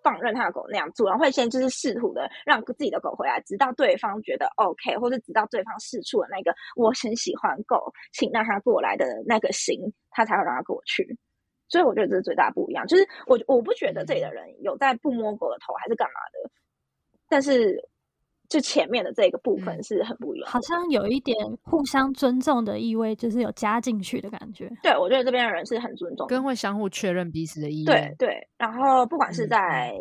[0.04, 0.92] 放任他的狗那样。
[0.94, 9.80] 主人会先就是试图的让自己的狗回来，直到对方觉得 OK，或者直到对方试出了那个我很喜欢狗，请让它过来的那个心，
[10.12, 11.18] 他才会让它过去。
[11.68, 16.52] 所以我觉得这是最大不一样，就是我我不觉得这里的人有在不摸狗的头还是干嘛的。
[17.28, 17.80] 但是，
[18.50, 24.68] 就前面的这个部分是很不一样，好像有一点互相尊重的意味，就是有加进去的感觉。
[24.82, 28.16] 对，我觉得这边的人是很尊重，跟会相互确认彼此的意愿。
[28.18, 29.94] 对对，然后不管是在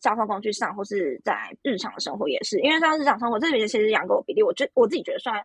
[0.00, 5.36] 交通工具上，或是在日常的生活也是，因为像日常生活这边其实养狗比例，我觉我自己觉得算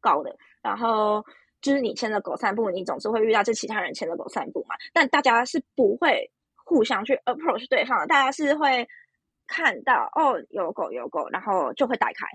[0.00, 0.32] 高的。
[0.62, 1.20] 然后
[1.60, 6.30] 就是你牵着狗散步，你总是会遇到这其他人牵着狗散步嘛，但大家是不会
[6.64, 8.86] 互相去 approach 对方的，大家是会。
[9.46, 12.26] 看到哦，有狗有狗，然后就会带开，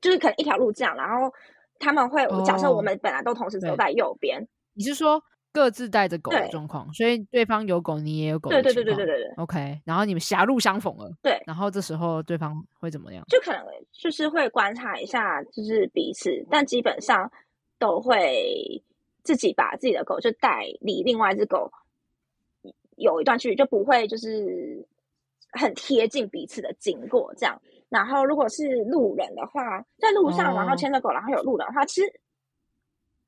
[0.00, 1.32] 就是可能一条路这样，然后
[1.78, 8.50] 他们会、哦、假设我们本来都同时走在右边，你是说各自带着狗的状况，所以对方有狗，你也有狗。
[8.50, 9.34] 对对对对对对对。
[9.36, 11.10] OK，然后你们狭路相逢了。
[11.22, 11.40] 对。
[11.46, 13.24] 然后这时候对方会怎么样？
[13.28, 17.30] 就可能就是会观察一下，就是彼此，但基本上
[17.78, 18.82] 都会
[19.24, 21.70] 自己把自己的狗就带离另外一只狗
[22.96, 24.86] 有一段距离，就不会就是
[25.52, 27.60] 很贴近彼此的经过这样。
[27.88, 32.20] 然后如果是路人的话，在路上然后牵着狗，然后有路人的话，其实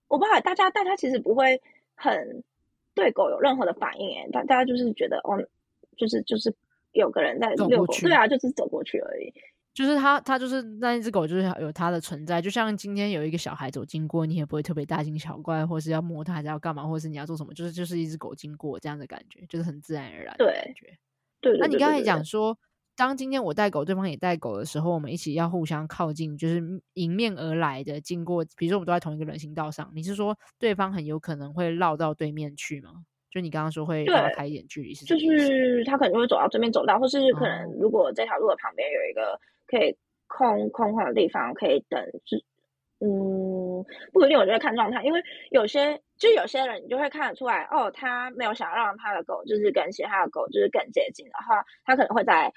[0.08, 1.60] 我不知道大家大家其实不会。
[2.02, 2.42] 很
[2.94, 5.36] 对狗有任何的反应哎，大大家就是觉得哦，
[5.98, 6.50] 就是就是
[6.92, 9.30] 有个人在遛狗，对啊，就是走过去而已。
[9.74, 12.40] 就是他他就是那一只狗，就是有它的存在。
[12.40, 20.96] 就像今天有一个小孩走经过，你也不会特别大惊小怪，或是要摸它，还是要干嘛，或是你要做什么，就是就是一只狗经过这样的感觉，就是很自然而然的感觉。
[21.40, 22.56] 对，对，那你刚才讲说。
[22.96, 26.62] 当今天我带狗，对方也带狗的时候，我们一起要互相靠近，就是
[26.94, 28.44] 迎面而来的经过。
[28.58, 32.90] 比如说，我们都在同一个人行道上，你是说对方很有可能会绕到对面去吗？
[33.30, 42.36] 就你刚刚说会拉开一点距离，是就是他可能就会走到对面走道，或是可能如果这条路的旁边有一个可以空空旷的地方可以等，就
[44.12, 52.52] 不一定，我就会看状态，因为有些就有些人你就会看得出来，哦，他没有想要让他的狗就是跟其他的狗就是更接近的话，他可能会在。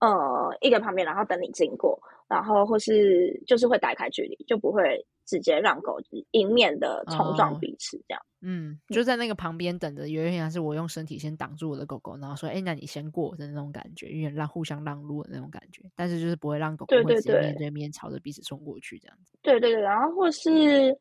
[0.00, 5.98] 呃，一个旁边，然后等你经过，然后或是就是会打开距离，就不会直接让狗
[6.32, 8.20] 迎面的冲撞彼此这样。
[8.20, 19.38] 哦、嗯，就在那个旁边等着，有点像是我用身体先挡住我的狗狗，然后说：“哎，那你先过的那种感觉，有点让互相让路的那种感觉。”但是就是不会让狗狗会直接面对面朝着彼此冲过去这样子。
[19.42, 20.98] 对对对，然后或是。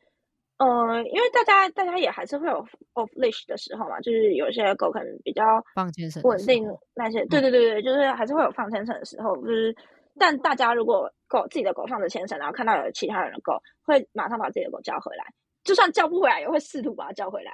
[0.57, 9.75] 呃，因为大家大家也还是会有 off leash 的时候嘛，就是有些狗可能比较放牵绳稳定，那些对对对对，就是还是会有放牵绳的时候，就是
[10.19, 15.25] 但大家如果狗自己的狗放着牵绳，然后看到有其他人的狗，会马上把自己的狗叫回来，
[15.63, 17.51] 就算叫不回来，也会试图把它叫回来，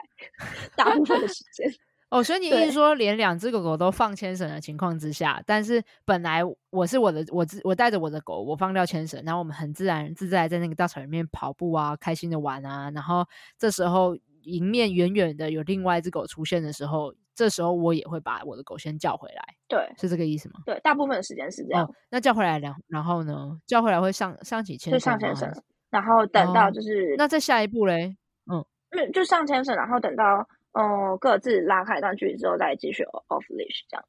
[0.75, 1.71] 大部分的时间。
[2.09, 6.41] 哦，所以你意思说，连两只狗狗都放牵绳的情况之下，但是本来
[6.71, 13.23] 我是我的，我自我带着我的狗，我放掉牵绳，然后我们很自然自在在那个大草原里面跑步啊，开心的玩啊，然后
[13.59, 20.60] 这时候迎面远远的有另外一只狗出现的时候，这时候我也会把我的狗先叫回来，对，是这个意思吗？
[20.65, 21.86] 对，大部分的时间是这样。
[21.86, 23.58] 哦，那叫回来，然然后呢？
[23.65, 25.49] 叫回来会上上起牵绳，上千绳，
[25.89, 28.17] 然后等到就是，哦，那再下一步嘞？
[28.52, 30.45] 嗯，嗯，就上千绳，然后等到。
[30.73, 34.06] 哦，各自拉开一段距离之后，再继续 off leash，这样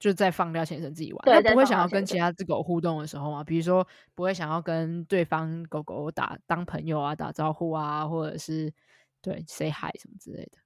[0.00, 1.22] 就再放掉牵绳自己玩。
[1.24, 3.44] 对，不会想要跟其他只狗互动的时候嘛？
[3.44, 8.70] 比如说，不会想要跟对方狗狗打当朋友啊，打招呼啊，或者是
[9.22, 10.58] 对 say hi 什么之类的。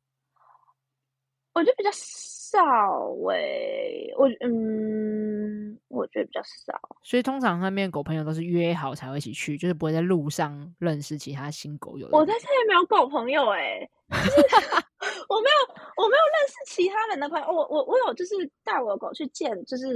[1.58, 6.78] 我觉得比较少诶、欸，我嗯，我觉得比较少。
[7.02, 12.08] 所以通常那边狗朋友都是约好才会一起去，就是不会在路上认识其他新狗友。
[12.12, 13.90] 我在这里没有狗朋友诶、欸。
[15.28, 17.46] 我没有，我没有认识其他人的朋友。
[17.46, 19.86] 我我我有，就是带我的狗去见，就是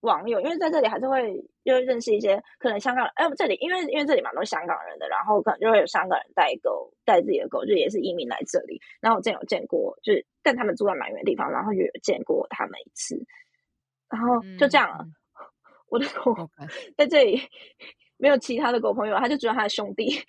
[0.00, 3.12] 网友，因为在这里还是会又认识一些可能香港人。
[3.14, 8.78] 哎，这里因为因为这里蛮多香港人的，然后可能就会有香港人带狗，带自己的狗，就也是移民来这里。
[9.00, 13.16] 然后我之前有见过，就是但他们住在蛮远的地方，然后也有见过他们一次。
[14.08, 15.12] 然后就这样了，嗯、
[15.88, 16.34] 我的狗
[16.96, 17.40] 在这里
[18.16, 20.08] 没有其他的狗朋友，他就只有他的兄弟。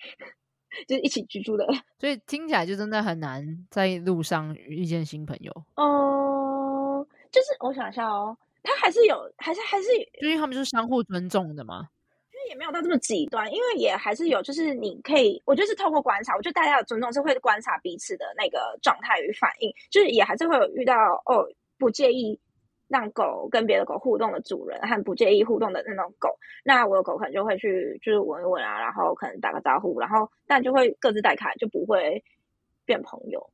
[0.88, 1.64] 就是一起居住的，
[2.00, 5.52] 所以听起来就真的很难在路上遇见新朋友。
[5.76, 9.86] 哦、呃，就是我想一下哦，他还是有，还是还是，
[10.20, 11.86] 因为他们就是相互尊重的嘛。
[12.48, 20.94] 也没有到这么极端，因为也还是有，就是你可以，我觉得是透过观察，我觉得大家的尊重是会观察彼此的那个状态与反应，就是也还是会有遇到
[21.26, 21.46] 哦，
[21.78, 22.40] 不介意。
[22.86, 26.28] 让狗跟别的狗互动的主人，和不介意互动的那种狗，
[26.62, 32.22] 那我的狗可能就会去，就是闻一闻啊，然后可能打个招呼，然后但就会各自带开，就不会
[32.84, 33.50] 变朋友。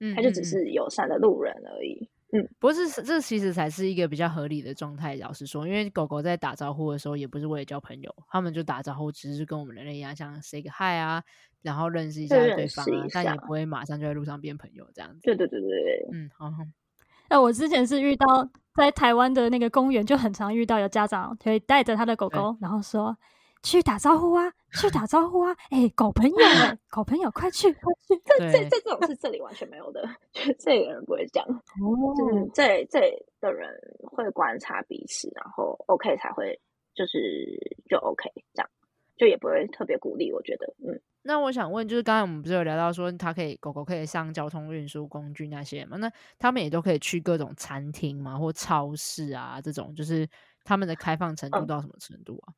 [0.00, 2.10] 嗯，它就只是友善的路人而已。
[2.34, 5.14] 嗯，不是，这其实才是一个比较合理的状态。
[5.16, 11.22] 老实说，因为狗狗在打招呼的时候，也不是为了交朋友，他们就打招呼，只是跟我们人类一样，像 say 个 hi 啊，
[11.60, 15.20] 然后认识一下对方啊，但也不会马上就在路上变朋友这样子。
[15.22, 16.50] 对对对对，嗯，好。
[17.28, 18.26] 那我之前是遇到
[18.74, 23.14] 在台湾的那个公园，就很常遇到有家长可以带着他的狗狗，然后说
[23.62, 26.36] 去打招呼啊，去打招呼啊，哎、欸，狗朋友
[26.90, 28.20] 狗 朋友快去快去！
[28.38, 33.68] 这这这种是这里完全没有的，就 这里的人不会讲，哦，就是这这里的人
[34.10, 36.58] 会观察彼此，然后 OK 才会
[36.94, 37.18] 就是
[37.88, 38.70] 就 OK 这样，
[39.16, 41.00] 就也不会特别鼓励，我觉得，嗯。
[41.24, 45.96] 那我想问，就是刚才我们不是有聊到说，它可以狗狗可以上交通运输工具那些嘛？
[45.98, 50.28] 那他们也都可以去各种餐厅嘛，或超市啊这种，就是
[50.64, 52.50] 他们的开放程度到什么程度啊？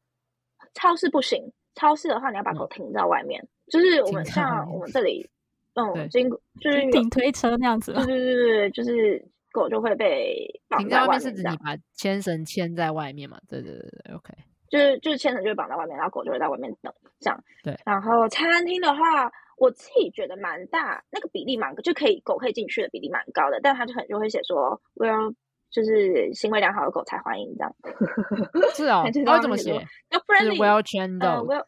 [0.65, 1.45] 嗯、超市不行，
[1.75, 5.29] 超市的话你要把狗停在外面，嗯、就是我们像我们这里，
[5.75, 13.39] 嗯，经就是顶推车那样子，对对对对，就是狗就会被绑在外面，是指你把牵绳牵在外面嘛？
[13.49, 14.33] 对对对对，OK，
[14.69, 17.45] 就是就是牵绳就会绑在外面，然后狗就会在外面等这样。
[17.63, 25.35] 对，然后餐厅的话，我自己觉得蛮大，那个比例蛮就可以狗可以进去的比例蛮高的，但他就可能就会写说 Well。
[25.75, 27.75] 就是行为良好的狗才欢迎这样，
[28.77, 29.73] 是哦，他会这么写，
[30.11, 31.65] 要不然 well trained dog，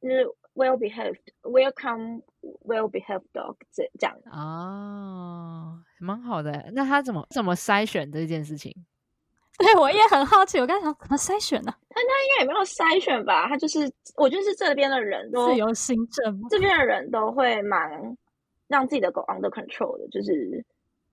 [0.00, 2.22] 就是 well behaved，welcome
[2.64, 6.70] well behaved dog 这这样哦，蛮好的。
[6.74, 8.72] 那他怎么怎么筛选这件事情？
[9.58, 11.74] 对，我也很好奇，我刚才想怎么筛选呢？
[11.90, 12.06] 他他应
[12.36, 13.48] 该也没有筛选吧？
[13.48, 18.16] 他就是，我觉得是这边的人都自由行政，这边的人都会蛮
[18.68, 20.64] 让自己的狗 under control 的，就是。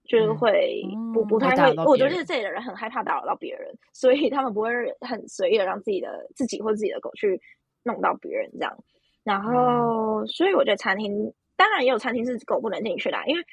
[0.07, 0.81] 就是会
[1.13, 4.69] 不、嗯、不太会，我觉得这里的人很害怕打扰到别人，所以他们不会
[5.01, 7.41] 很随意的让自己的自己或自己的狗去
[7.83, 8.77] 弄到别人这样。
[9.23, 13.43] 然后，嗯、所以我觉得餐厅当然也有餐厅是狗不能进去的，因为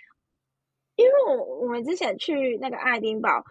[0.97, 3.43] 因为我我们之前去那个爱丁堡，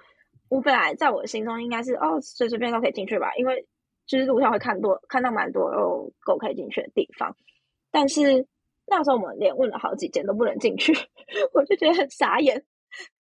[0.49, 3.65] 我本来在我的心中应该是哦随随便都可以进去吧，因为
[4.05, 7.35] 就是路上会看多看到蛮多有狗可以进去的地方，
[7.89, 8.45] 但是
[8.85, 10.93] 那时候我们连问了好几间都不能进去，
[11.53, 12.63] 我就觉得很傻眼。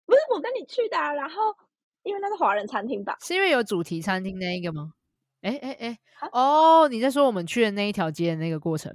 [0.07, 1.53] 不是我跟你去的，啊，然后
[2.01, 3.15] 因为那是华人餐厅吧？
[3.21, 4.93] 是因为有主题餐厅那一个吗？
[5.41, 5.99] 哎哎哎，
[6.31, 8.91] 哦，你在说我们去的那一条街的那个过程？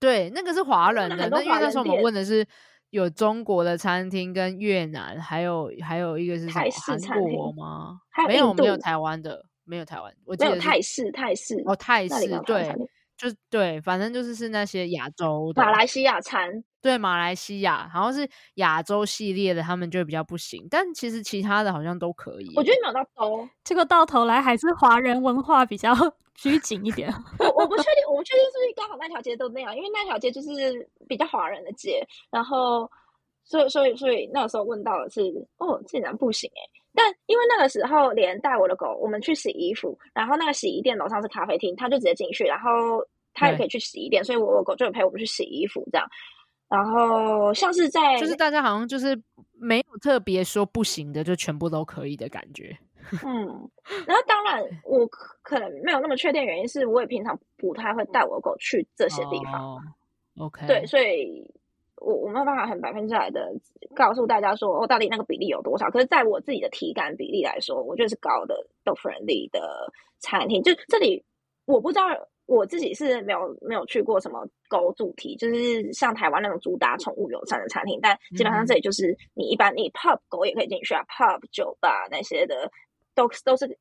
[0.00, 1.28] 对，那个是华人的。
[1.28, 2.46] 那因为那时候我们问的是
[2.90, 6.70] 有中国的餐厅跟越南，还有还有一个是什么
[7.06, 7.98] 韩国吗？
[8.26, 10.14] 没有没有台湾的，没有台湾。
[10.24, 12.72] 我记得泰式泰式哦，泰式对。
[13.18, 20.64] 就对，反正就是是那些亚洲的马来西亚餐，对，马来西亚，好像是亚洲系列的，他们就比较不行。
[20.70, 22.52] 但其实其他的好像都可以。
[22.54, 25.92] 我觉得没有到头，结 果到头来还是华人文化比较
[26.36, 27.12] 拘谨一点。
[27.40, 32.06] 我我不确 定，我不确定是不是刚好那条街都那样，因为那条街就是比较华人的街。
[32.30, 32.88] 然后，
[33.42, 35.20] 所以所以所以那个时候问到的是，
[35.58, 36.70] 哦，竟然不行哎、欸！
[36.98, 42.70] 但因为那个时候连带我的狗，我们去洗衣服，然后那个洗衣店楼上是咖啡厅，他就直接进去，然后
[43.32, 46.04] 他也可以去洗衣店，所以我我狗就陪我们去洗衣服这样。
[46.68, 49.16] 然后像是在，就是大家好像就是
[49.52, 52.76] 没有特别说不行的，就全部都可以的感觉。
[53.24, 53.46] 嗯，
[54.04, 55.06] 然后当然我
[55.42, 59.76] 可能没有那么确定，原因是我也平常不太会带我的狗去这些地方。
[59.76, 59.80] 哦
[60.38, 61.48] ，OK，对，所以。
[62.00, 63.52] 我我没有办法很百分之百的
[63.94, 65.90] 告诉大家说，我、哦、到底那个比例有多少。
[65.90, 70.62] 可是，在我自己的体感比例来说，我觉得是高的，dog friendly 的餐厅。
[70.62, 71.24] 就这里，
[71.66, 72.04] 我不知道
[72.46, 77.98] 我自己是没有没有去过什么狗主题，就是像台湾那种主打宠物友善的餐厅。
[78.02, 82.70] 但基本上这里就是你一般你 pub 狗也可以进去啊、嗯、，pub 酒吧那些的
[83.14, 83.78] 都都是。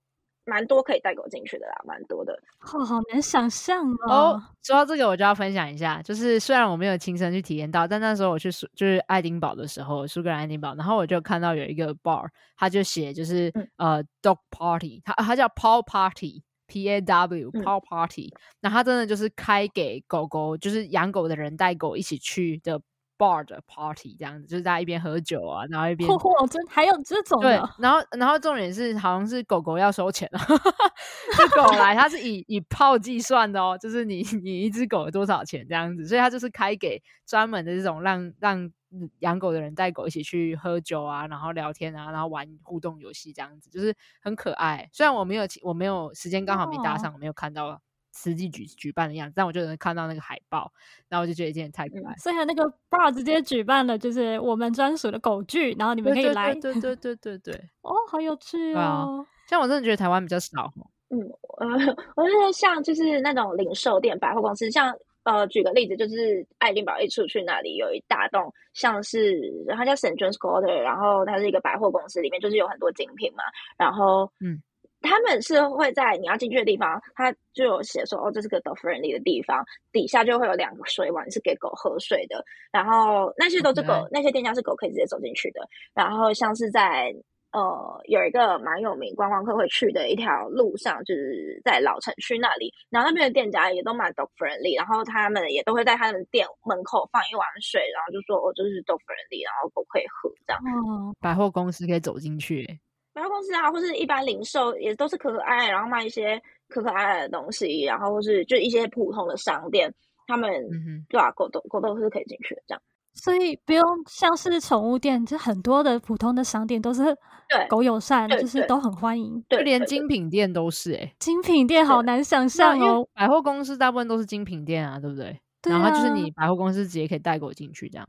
[0.47, 2.33] 蛮多可以带狗进去的啦，蛮多的。
[2.61, 4.07] 哦，好难想象哦。
[4.07, 12.25] 哦，说到这个，我就要分享一下，就是虽然我没有亲身去体验到，但那时候我去苏就是爱丁堡的时候，苏格兰爱丁堡，然后我就看到有一个 bar，
[12.55, 22.81] 他就写就是、嗯、呃 dog party，他他叫 paw party，P A W paw party，那、嗯、他真的就是开给狗狗，就是养狗的人带狗一起去的。
[23.17, 27.57] Bar 的 party 这样子，就是大家一边喝酒啊，然后一边 嚯，真还有这种的。
[27.59, 30.39] 对，然后然后重点是好像是狗狗要收钱了，
[31.33, 38.71] 是狗来它是以以泡计算的哦，就是你你一只狗有多少钱这样子，所以它就是开给专门的这种让让
[39.19, 44.89] 养狗的人带狗一起去喝酒啊，然后聊天啊，然后玩互动游戏这样子，就是很可爱。
[44.93, 47.81] 虽然我没有我没有时间刚好没搭上，我没有看到。
[48.17, 50.71] 实际举举办的样子，但我就能看到那个海报，
[51.07, 52.15] 然后我就觉得今天太可爱。
[52.17, 56.53] 所以那个 bar 直接举办了，就是我们专属的狗剧，然后你们可以来。
[56.55, 57.55] 对对对对对 对。
[57.81, 59.23] 哦，好有趣哦！
[59.47, 60.73] 像我真的觉得台湾比较少。
[61.09, 61.19] 嗯，
[61.59, 64.93] 呃，我觉得像就是那种零售店、百货公司，像
[65.23, 69.39] 呃，举个例子，就是爱丁堡一出去那里有一大栋，像是
[69.69, 70.17] 它叫 St.
[70.17, 73.43] John's Quarter，然后它是一个百货公司，里面就是有很多精品嘛，
[73.77, 74.61] 然后嗯。
[75.01, 82.43] 他们是会在你要进去的地方，他就有写说哦，这是个 dog friendly 的地方，底下就会有两个水碗是给狗喝水的。
[82.71, 85.61] 然后那些都是狗那些店家是狗可以直接走进去的。
[85.93, 87.13] 然后像是在
[87.51, 100.61] 呃有一个蛮有名观光客会去的一条路上，就是在老城区那里，然后那边的店家也都蛮 dog friendly，然后他们也都会在他们店门口放一碗水，然后就说哦，这是 dog friendly，然后狗可以喝这样。
[100.61, 102.79] 哦，百货公司可以走进去。
[103.17, 109.91] 百货公司啊，或是一般零售也都是可可爱爱，然后卖一些可可爱爱的东西，然后或是就一些普通的商店，
[110.27, 111.31] 他们、嗯、哼对吧、啊？
[111.31, 112.81] 狗都狗都是可以进去的，这样。
[113.15, 117.05] 所以不用像是宠物店，就很多的普通的商店都是
[117.49, 119.43] 对狗友善，就是都很欢迎。
[119.49, 123.07] 对，就连精品店都是哎、欸，精品店好难想象哦。
[123.15, 125.41] 百货公司大部分都是精品店啊，对不对？
[125.63, 128.07] 然后就是你百货公司直接可以带狗进去这样。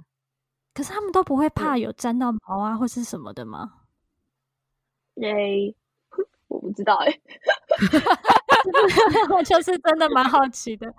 [0.75, 3.73] 可是他们都不会怕有沾到毛啊或是什么的吗？
[5.23, 5.75] 诶，
[6.49, 7.21] 我不知道哎、欸。
[9.31, 10.93] 我 就是真的蛮好奇的，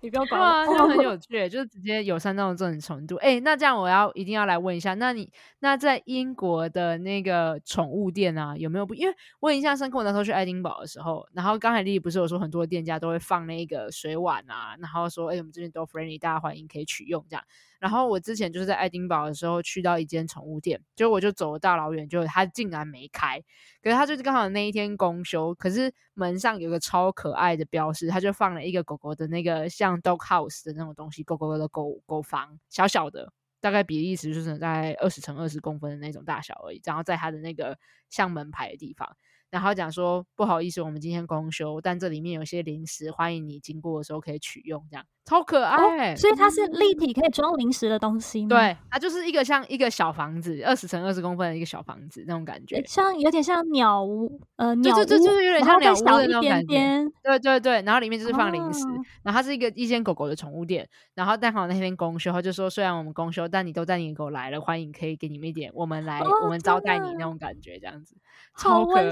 [0.00, 3.14] 你不要管我，啊，就很 有趣，就是直接友善到这种程度。
[3.16, 8.94] 哎、欸，那这样我要一定要来问一下，那你那在英国的那个宠物店啊，有没有不？
[8.94, 17.44] 因为我印象深刻，我那时候去爱丁堡的时候，然后刚才丽丽不是有说很多店家都会放那个水碗啊，然后说，哎、欸，我们这边都 friendly，大家欢迎可以取用这样。
[17.80, 23.40] 然后我之前就是在爱丁堡的时候去到一间宠物店，就我就走了大老远，就它竟然没开，
[23.82, 37.78] 可是它就是刚好那一天公休，可是门上有个超可爱的标识，它就放了一个狗狗的那个像 dog house 的那种东西，狗狗的狗狗房，小小的，大概比例尺就是在二十乘二十公分的那种大小而已，然后在它的那个
[38.10, 39.16] 像门牌的地方。
[39.48, 46.12] 然后讲说不好意思，我们今天公休，但这里面有些零食，欢迎你经过的时候可以取用，这样超可爱。
[46.12, 48.48] 哦，所以它是立体可以装零食的东西吗？
[48.48, 57.08] 对，它就是一个像一个小房子，二十乘二十公分的一个小房子那种感觉，像有点像鸟屋，呃，鸟屋，就就就是有点像鸟屋的那种感觉。
[57.22, 58.90] 对对对，然后里面就是放零食，哦，
[59.22, 68.16] 然后它是一个一间狗狗的宠物店，然后刚好那天公休，他就说虽然我们公休，但你都带你的狗来了，欢迎可以给你们一点，我们来，哦，我们招待你那种感觉，这样子。
[68.58, 69.10] 超可爱，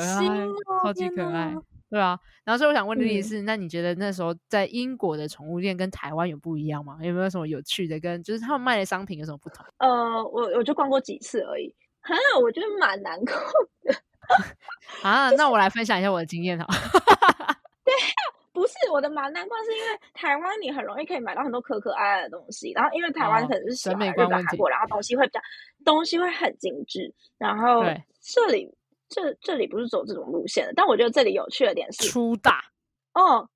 [0.82, 1.54] 超级可爱，
[1.90, 2.18] 对啊。
[2.44, 6.98] 然后所以我想问的丽丽是，那你觉得那时候在英国的宠物店跟台湾有不一样吗？
[7.02, 8.00] 有没有什么有趣的？
[8.00, 9.66] 跟就是他们卖的商品有什么不同？
[9.78, 13.38] 呃，我我就逛过几次而已，哈，我觉得蛮难逛
[13.82, 13.94] 的。
[15.02, 16.66] 啊，那我来分享一下我的经验哈。
[17.84, 17.92] 对，
[18.52, 25.40] 不是我的蛮难逛，是因为台湾你很容易可以买到很多可可爱爱的东西，然后因为台湾可能是小孩日本韩国，然后东西会比较
[25.84, 27.82] 东西会很精致，然后
[28.22, 28.77] 这里。
[29.08, 32.62] 这这里不是走这种路线的，但我觉得这里有趣的点是粗大
[33.14, 33.48] 哦，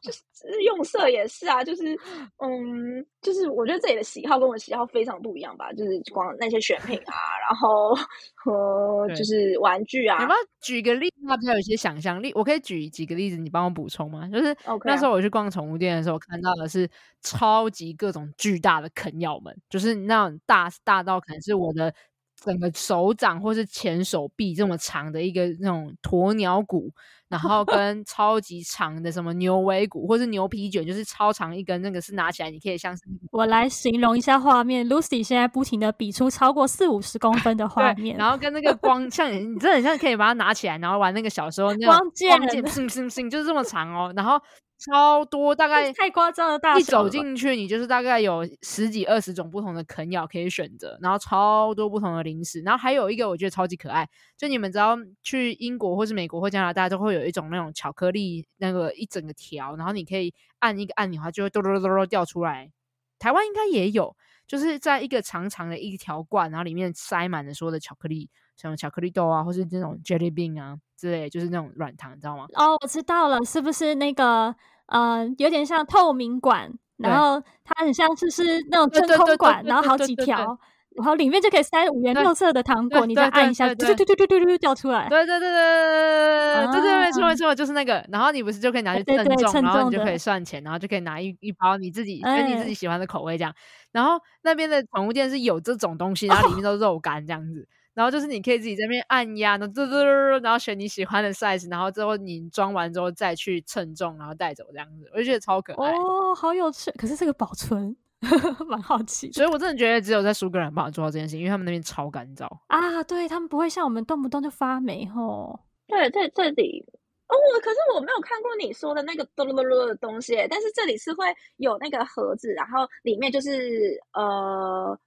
[0.00, 0.22] 就是
[0.64, 1.94] 用色也是啊，就是
[2.42, 7.14] 嗯，就是我觉得这里的喜好跟我喜好非常不一样吧，就是光那些选品啊，
[7.46, 7.94] 然后
[8.34, 14.26] 和就是玩具啊，你要不要举个例子，他比较有一些想象力，我可以举几个例子，你帮我补充吗？
[14.32, 14.86] 就是、okay.
[14.86, 16.88] 那时候我去逛宠物店的时候，看到的是
[17.20, 21.94] 超级各种巨大的啃咬门，就是那种大大到可能是我的。
[22.42, 26.92] 整个手掌或是前手臂这么长的一个那种鸵鸟骨，
[27.28, 42.38] 然后跟超级长的什么牛尾骨或是牛皮卷，就是超长一根，那个是拿起来你可以像是我来形容一下画面，Lucy 现在不停的比出超过四五十公分的画面，然后跟那个光像你，你真的很像可以把它拿起来，然后玩那个小时候那种光剑，
[43.30, 44.40] 就是这么长哦，然后。
[44.78, 46.78] 超多，大概太夸张了，大小。
[46.80, 62.70] 一走进去，你就是大概有十几二十种不同的啃咬可以选择，然后超多不同的零食，然后还有一个我觉得超级可爱，就你们知道去英国或是美国或加拿大都会有一种那种巧克力，那个一整个条，然后你可以按一个按钮，它就会嘟嘟嘟嘟掉出来。
[63.18, 64.14] 台湾应该也有，
[64.46, 70.76] 就是在一个长长的一条罐，然后里面塞满了所有的巧克力，像巧克力豆啊，或是这种 jelly bean 啊。
[70.98, 72.46] 之类就是那种软糖，你知道吗？
[72.54, 80.58] 哦，我知道了，是不是那个呃，有点像透明管，然后它很像就是那种真空管，然后好几条，
[80.96, 85.06] 然后里面就可以塞五颜六色的糖果，你再按一下，对对对对对对，掉出来。
[85.10, 88.02] 对对对对对对对对，没错没错，就是那个。
[88.10, 93.54] 然后你不是就可以拿去称重，然后你就可以算钱，然后就可以拿一一包你自己跟你自己喜欢的口味这样。
[93.92, 97.68] 然后那边的宠物店是有这种东西，然后里面都是肉干这样子。
[97.96, 99.96] 然后就是你可以自己在那边按压，然后嘟嘟嘟，
[100.42, 106.90] 然后选你喜欢的 size，然后之后你装完之后再去称重，然后带走这样子，我就觉得超可爱哦，好有趣。
[106.98, 107.96] 可是这个保存
[108.68, 115.58] 蛮好奇，所以我真的觉得只有在苏格兰办法做到这件事情，因为他们那边超干燥啊，对他们不会像我们动不动就发霉吼。
[115.86, 116.84] 对，在这里
[117.28, 121.24] 哦，可是我没有看过你说的那个嘟噜噜噜的东西，但是这里是会
[121.56, 124.98] 有那个盒子，然后里面就是呃。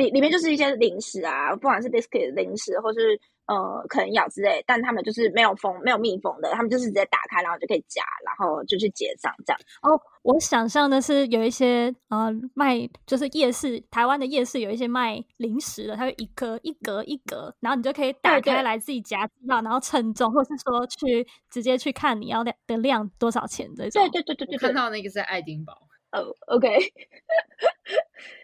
[0.00, 9.60] 里里面就是一些零食啊，不管是 biscuit 零食，或是呃啃咬之类，但他们就是没有封、没有密封的，他们就是直接打开，然后就可以夹，然后就去结账这样。
[9.82, 23.90] 哦，我想象的是有一些呃卖，就是夜市，台湾的夜市有一些卖零食的，它会一格一格一格，然后你就可以打开来自己夹然后称重，或是说去直接去看你要的的量多少钱的。
[23.90, 25.74] 对对对对对，看到那个在爱丁堡。
[26.12, 26.66] 哦、oh,，OK，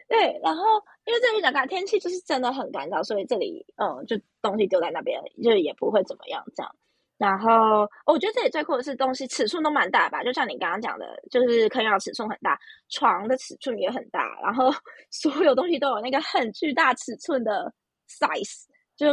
[0.09, 0.63] 对，然后
[1.05, 6.77] 因为这里讲干天气就是真的很干燥，所以这里嗯，就东西丢在那边，就也不会怎么样这样。
[7.19, 14.71] 然后、我觉得这里最酷的是东西尺寸都蛮大吧，就像你刚刚讲的，就是啃咬尺寸很大，床的尺寸也很大，然后
[15.11, 17.73] 所有东西都有那个很巨大尺寸的
[18.09, 18.65] size，
[18.97, 19.07] 就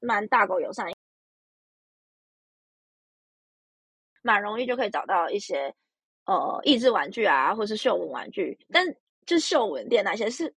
[0.00, 0.86] 蛮大狗友善，
[4.22, 5.74] 蛮容易就可以找到一些。
[6.24, 8.86] 呃益智玩具啊，或是秀文玩具，但
[9.26, 10.54] 就是嗅闻店那些是。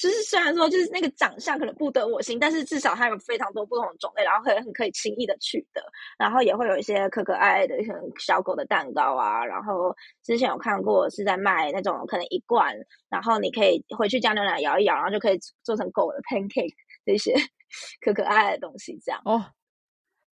[0.00, 5.82] 就是虽然说就是那个长相可能不得我心，但是至少它有非常多不同的种类，然后可以很可以轻易的取得，
[6.16, 12.76] 然后也会有一些可可爱爱的像小狗的蛋糕啊，然后之前有看过是在卖那种可能一罐，
[13.08, 16.74] 然后你可以回去加牛奶摇一摇，然后就可以做成狗的 pancake
[17.04, 17.34] 这些
[18.00, 19.44] 可可爱爱的东西，这样哦，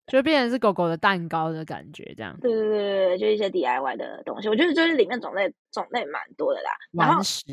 [0.08, 2.38] 就变成是狗狗的蛋糕的感觉，这样。
[2.42, 7.44] 对对对对，就一些 DIY 的东西，我觉得就是里面种类种类蛮多的啦，玩食。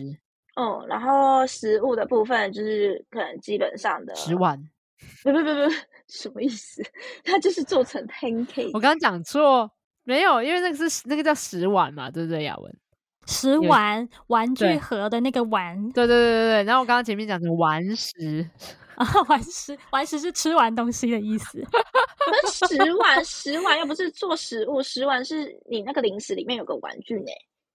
[0.55, 4.59] 嗯，然后食物的部分就是可能基本上的食玩，
[5.23, 5.71] 不不不不，
[6.09, 6.83] 什么意思？
[7.25, 8.71] 它就是做成 pancake。
[8.75, 9.71] 我刚刚讲错，
[10.05, 12.43] 没有，因为那个是那个叫食碗嘛，对不对？
[12.43, 12.77] 雅文，
[13.27, 16.63] 食玩玩具盒的那个玩，对对对对对。
[16.65, 18.47] 然后我刚刚前面讲成玩食
[18.97, 21.65] 啊，玩食玩食是吃完东西的意思。
[22.53, 27.31] 食玩食玩又不是做食物，食玩是你那个零食里面有个玩具呢。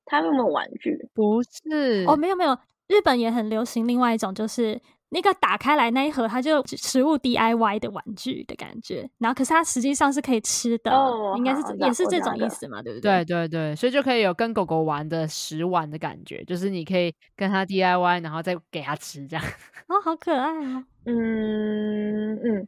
[0.09, 0.97] 他有没有玩具？
[1.13, 2.57] 不是哦，没有没有。
[2.87, 4.79] 日本也很流行另外一种，就是
[5.09, 9.09] 那个打开来那一盒，它就食物 DIY 的玩具的感觉。
[9.17, 13.25] 然后，可是它实际上是可以吃的，哦、应该是也是这种意思嘛，对不对？
[13.25, 19.45] 对对对，所以就可以有跟狗狗玩的食玩的感觉，就是你可以跟它 DIY，然后再给它吃，这样。
[19.89, 20.85] 哦，好可爱哦。
[21.05, 22.67] 嗯嗯。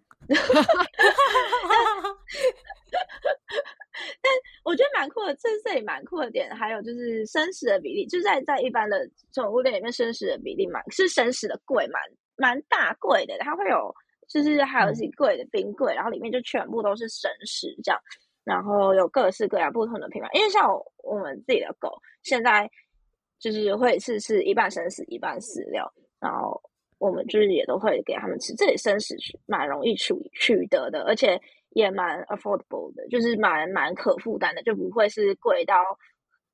[4.22, 4.32] 但
[4.64, 12.02] 我觉得蛮酷的，这这里蛮酷的点，还有就是生食的比例，就在在一般的宠物店里面，生食的比例蛮是生食的柜，蛮
[12.36, 13.94] 蛮大柜的，它会有
[14.28, 18.00] 就是还有一些柜的冰柜，然后里面就全部都是生食这样，
[18.44, 22.70] 然后有各式各样不同的品牌，因为像我，我们自己的狗现在
[23.40, 26.62] 就是会是是一半生食一半饲料，然后
[27.00, 31.42] 我们就是也都会给他们吃，这里生食蛮容易取取得的，而且。
[31.74, 35.76] 也蛮 affordable 的，就是蛮蛮可负担的，就不会是贵到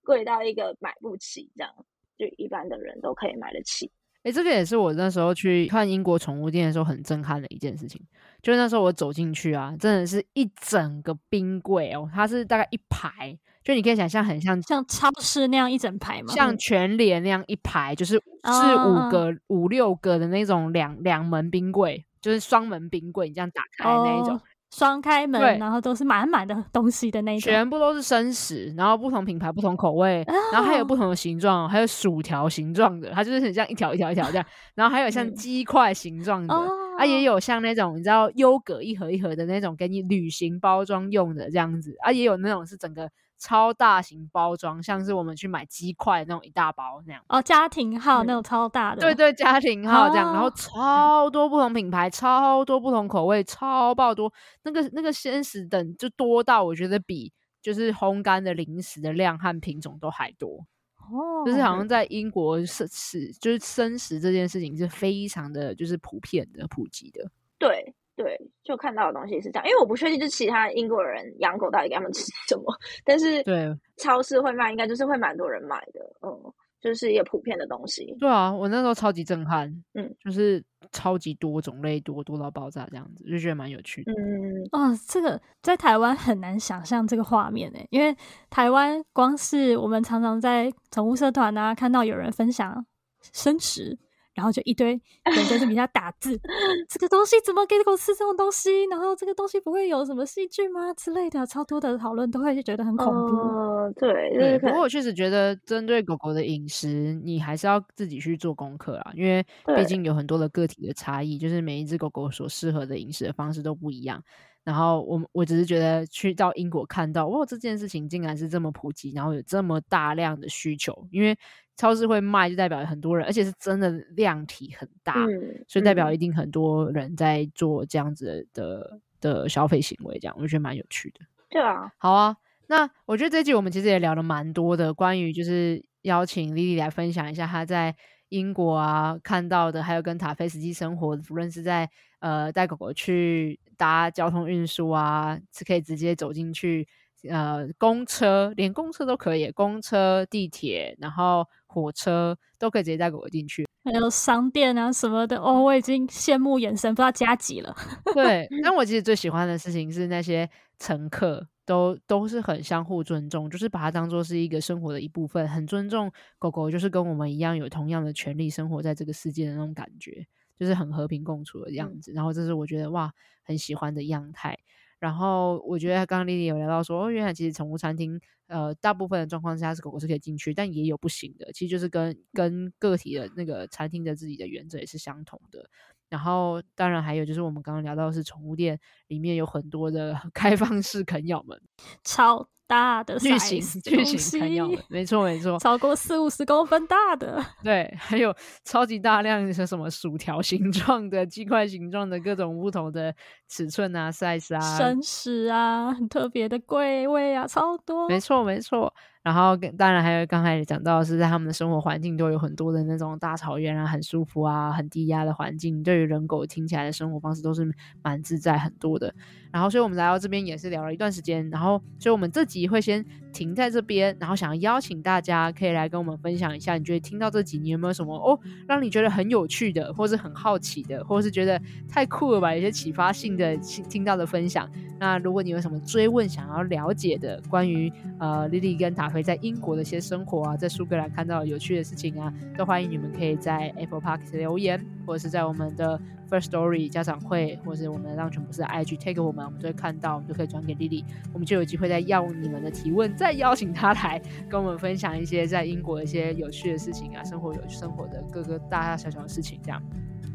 [0.04, 1.74] 贵到一个买不起这样，
[2.18, 3.90] 就一般的人都可以买得起。
[4.26, 8.02] 哎、欸，这个也是我那时候去看英国宠物店的时候很震撼的一件事情，
[8.42, 16.34] 就是那时候我走进去啊，真的是一整个冰柜哦，它是大概一排，就你可以想象很像像超市那样一整排嘛？
[16.34, 19.36] 像全联那样一排，就是是五个、oh.
[19.50, 24.32] 五六个的那种两两门冰柜，就是双门冰柜，你这样打开那一种。
[24.32, 24.42] Oh.
[24.72, 34.46] 双开门，然后都是满满的 东西的那种，全部都是生食，然后不同品牌、不同口味，哦、然后还有不同的形状，还有薯条形状的，它就是很像一条一条一条这样，
[34.76, 43.10] 然后还有像鸡块形状的，嗯、啊，也有像那种你知道优格一盒一盒的那种给你旅行包装用的这样子，啊，也有那种是整个。
[43.38, 54.32] 超大型包装，像是我们去买鸡块那种一大包那样哦，家庭号那种超大的，对对，家庭号这样，哦、然后超多不同品牌，超多不同口味，超爆多。
[54.64, 60.66] 那个那个鲜食等就多到我觉得比就是烘干的零食的量和品种都还多
[60.98, 67.95] 哦，就是好像在英国是是就是生食这件事情是非常的就是普遍的普及的，对。
[68.26, 72.74] 对，就看到的东西是这样，因为我不确定，就其他英国人养狗到底给他们吃什么，
[73.04, 76.36] 但是对超市会卖，应该就是会蛮多人买的，嗯，
[76.82, 78.16] 就是一个普遍的东西。
[78.20, 84.12] 对啊，我那时候超级震撼，嗯，就是超级多种类多多到爆炸这样子，就觉得蛮有趣的。
[84.14, 88.16] 嗯，哦，这个在台湾很难想象这个画面诶，因为
[88.50, 92.84] 台湾光是我们常常在宠物社团啊看到有人分享
[93.32, 93.96] 生食。
[94.36, 96.40] 然后就一堆人在这底下 打字，
[96.88, 98.84] 这个东西怎么给狗吃这种东西？
[98.86, 100.94] 然后这个东西不会有什么细菌吗？
[100.94, 103.36] 之类的，超多的讨论都会觉得很恐怖。
[103.38, 104.60] 呃、对，对。
[104.60, 109.44] 不过我确实觉得，针对狗狗的饮食，你还是要自己去做功课啦，因为
[109.76, 114.22] 毕竟有很多的个体的差异，就是每一只狗狗所适合的饮食的方式都不一样。
[114.66, 121.38] 然后我我只是觉得去到英国看到，哇，这件事情竟然是这么普及，然后有这么大量的需求，因为。
[121.78, 131.20] 超市会卖，就代表很多人，而且是真的量体很大，嗯、所以代表一定很多人在做这样子的的消费行为，这样我觉得蛮有趣的。
[131.50, 132.38] 对啊，好啊，
[132.68, 137.94] 那我觉得这一集我们其实也聊了蛮多的，关于就是邀请 Lily 来分享一下她在
[138.30, 146.88] 英国啊看到的，还有跟塔菲实际生活，无论是在呃带狗狗去搭交通运输啊，是可以直接走进去。
[147.28, 155.42] 呃，公车连公车都可以，公车、地铁，然后火车都可以直接带狗狗进去，还有商店啊什么的。
[155.42, 157.76] 哦，我已经羡慕眼神不知道加几了。
[158.14, 160.48] 对，但我 其实最喜欢的事情是那些
[160.78, 170.26] 乘客都都是很相互尊重，就是把它当做是一个生活的一部分，很尊重狗狗，就是跟我们一样有同样的权利生活在这个世界的那种感觉，
[170.58, 172.12] 就是很和平共处的样子。
[172.12, 173.12] 嗯、然后这是我觉得哇，
[173.44, 174.58] 很喜欢的样态。
[174.98, 181.52] 然后我觉得刚刚丽丽有聊到说，哦，原来其实宠物餐厅，呃，大部分的状况下是狗狗是可以进去，但也有不行的。
[181.52, 185.70] 其实就是跟跟个体的那个餐厅的自己的原则也是相同的。
[186.10, 191.60] 然后当然还有就是我们刚刚聊到的是宠物店里面有很多的 开放式啃咬门，
[192.04, 192.48] 超。
[192.68, 197.40] 大的巨型巨型啃咬门，没错没错，超过四五十公分大的。
[197.64, 203.14] 对，还有超级大量的什么薯条形状的、鸡块形状的各种不同的
[203.48, 208.10] 尺寸啊、size 啊、生食啊，很特别的柜位啊，超多。
[208.10, 208.92] 没错没错。
[209.26, 217.68] 然后，当然还有刚才讲到是，在他们的生活环境都有很多的那种大草原啊，很舒服啊，很低压的环境，对于人狗听起来的生活方式都是
[218.04, 219.12] 蛮自在很多的。
[219.52, 221.50] 然后，所以我们来到这边也是聊了一段时间。
[221.50, 223.04] 然后，所以我们这集会先
[223.34, 231.60] 停在这边，然后想要邀请大家可以来跟我们分享一下，你觉得听到这集你有没有什么哦，让你觉得很有趣的，或是很好奇的，或是觉得
[231.90, 232.54] 太酷了吧？
[232.54, 233.58] 有些启发性的
[233.90, 234.70] 听到的分享。
[235.00, 245.98] 那如果你有什么追问想要了解的，关于呃莉莉跟塔菲在英国的一些生活啊，在苏格兰看到有趣的事情啊，都欢迎你们可以在 Apple Park 留言，或者是在我们的
[246.30, 259.82] First Story 家长会，或者是我们的浪犬博士的 IG take 我们，我们都会看到，我们就可以转给丽丽，我们就有机会再要你们的提问，再邀请他来跟我们分享一些在英国一些有趣的事情啊，生活有生活的各个大大小小的事情这样。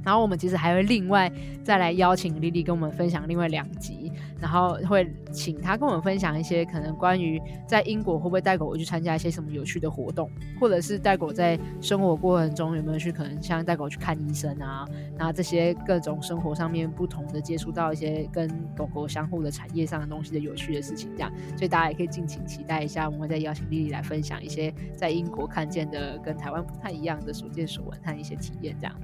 [0.04, 1.30] 然后我们其实还会另外
[1.62, 14.86] 再来邀请莉莉跟我们分享另外两集，然后会请她跟我们分享一些可能关于在英国会不会带狗狗去参加一些什么有趣的活动，或者是带狗在生活过程中有没有去可能像带狗去看医生啊，
[15.18, 28.94] 然后这些各种生活上面不同的接触到一些跟狗狗相互的产业上的东西的有趣的事情，这样，所以大家也可以敬请期待一下，我们会再邀请莉莉来分享一些在英国看见的跟台湾不太一样的所见所闻和一些体验，这样。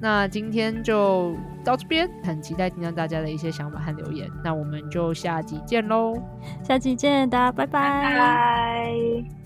[0.00, 1.34] 那今天就
[1.64, 4.30] 到这边，很期待听到大家的一些想法和留言。
[4.44, 6.14] 那我们就下集见喽，
[6.62, 8.02] 下集见，大家拜拜。
[8.02, 9.45] 拜拜。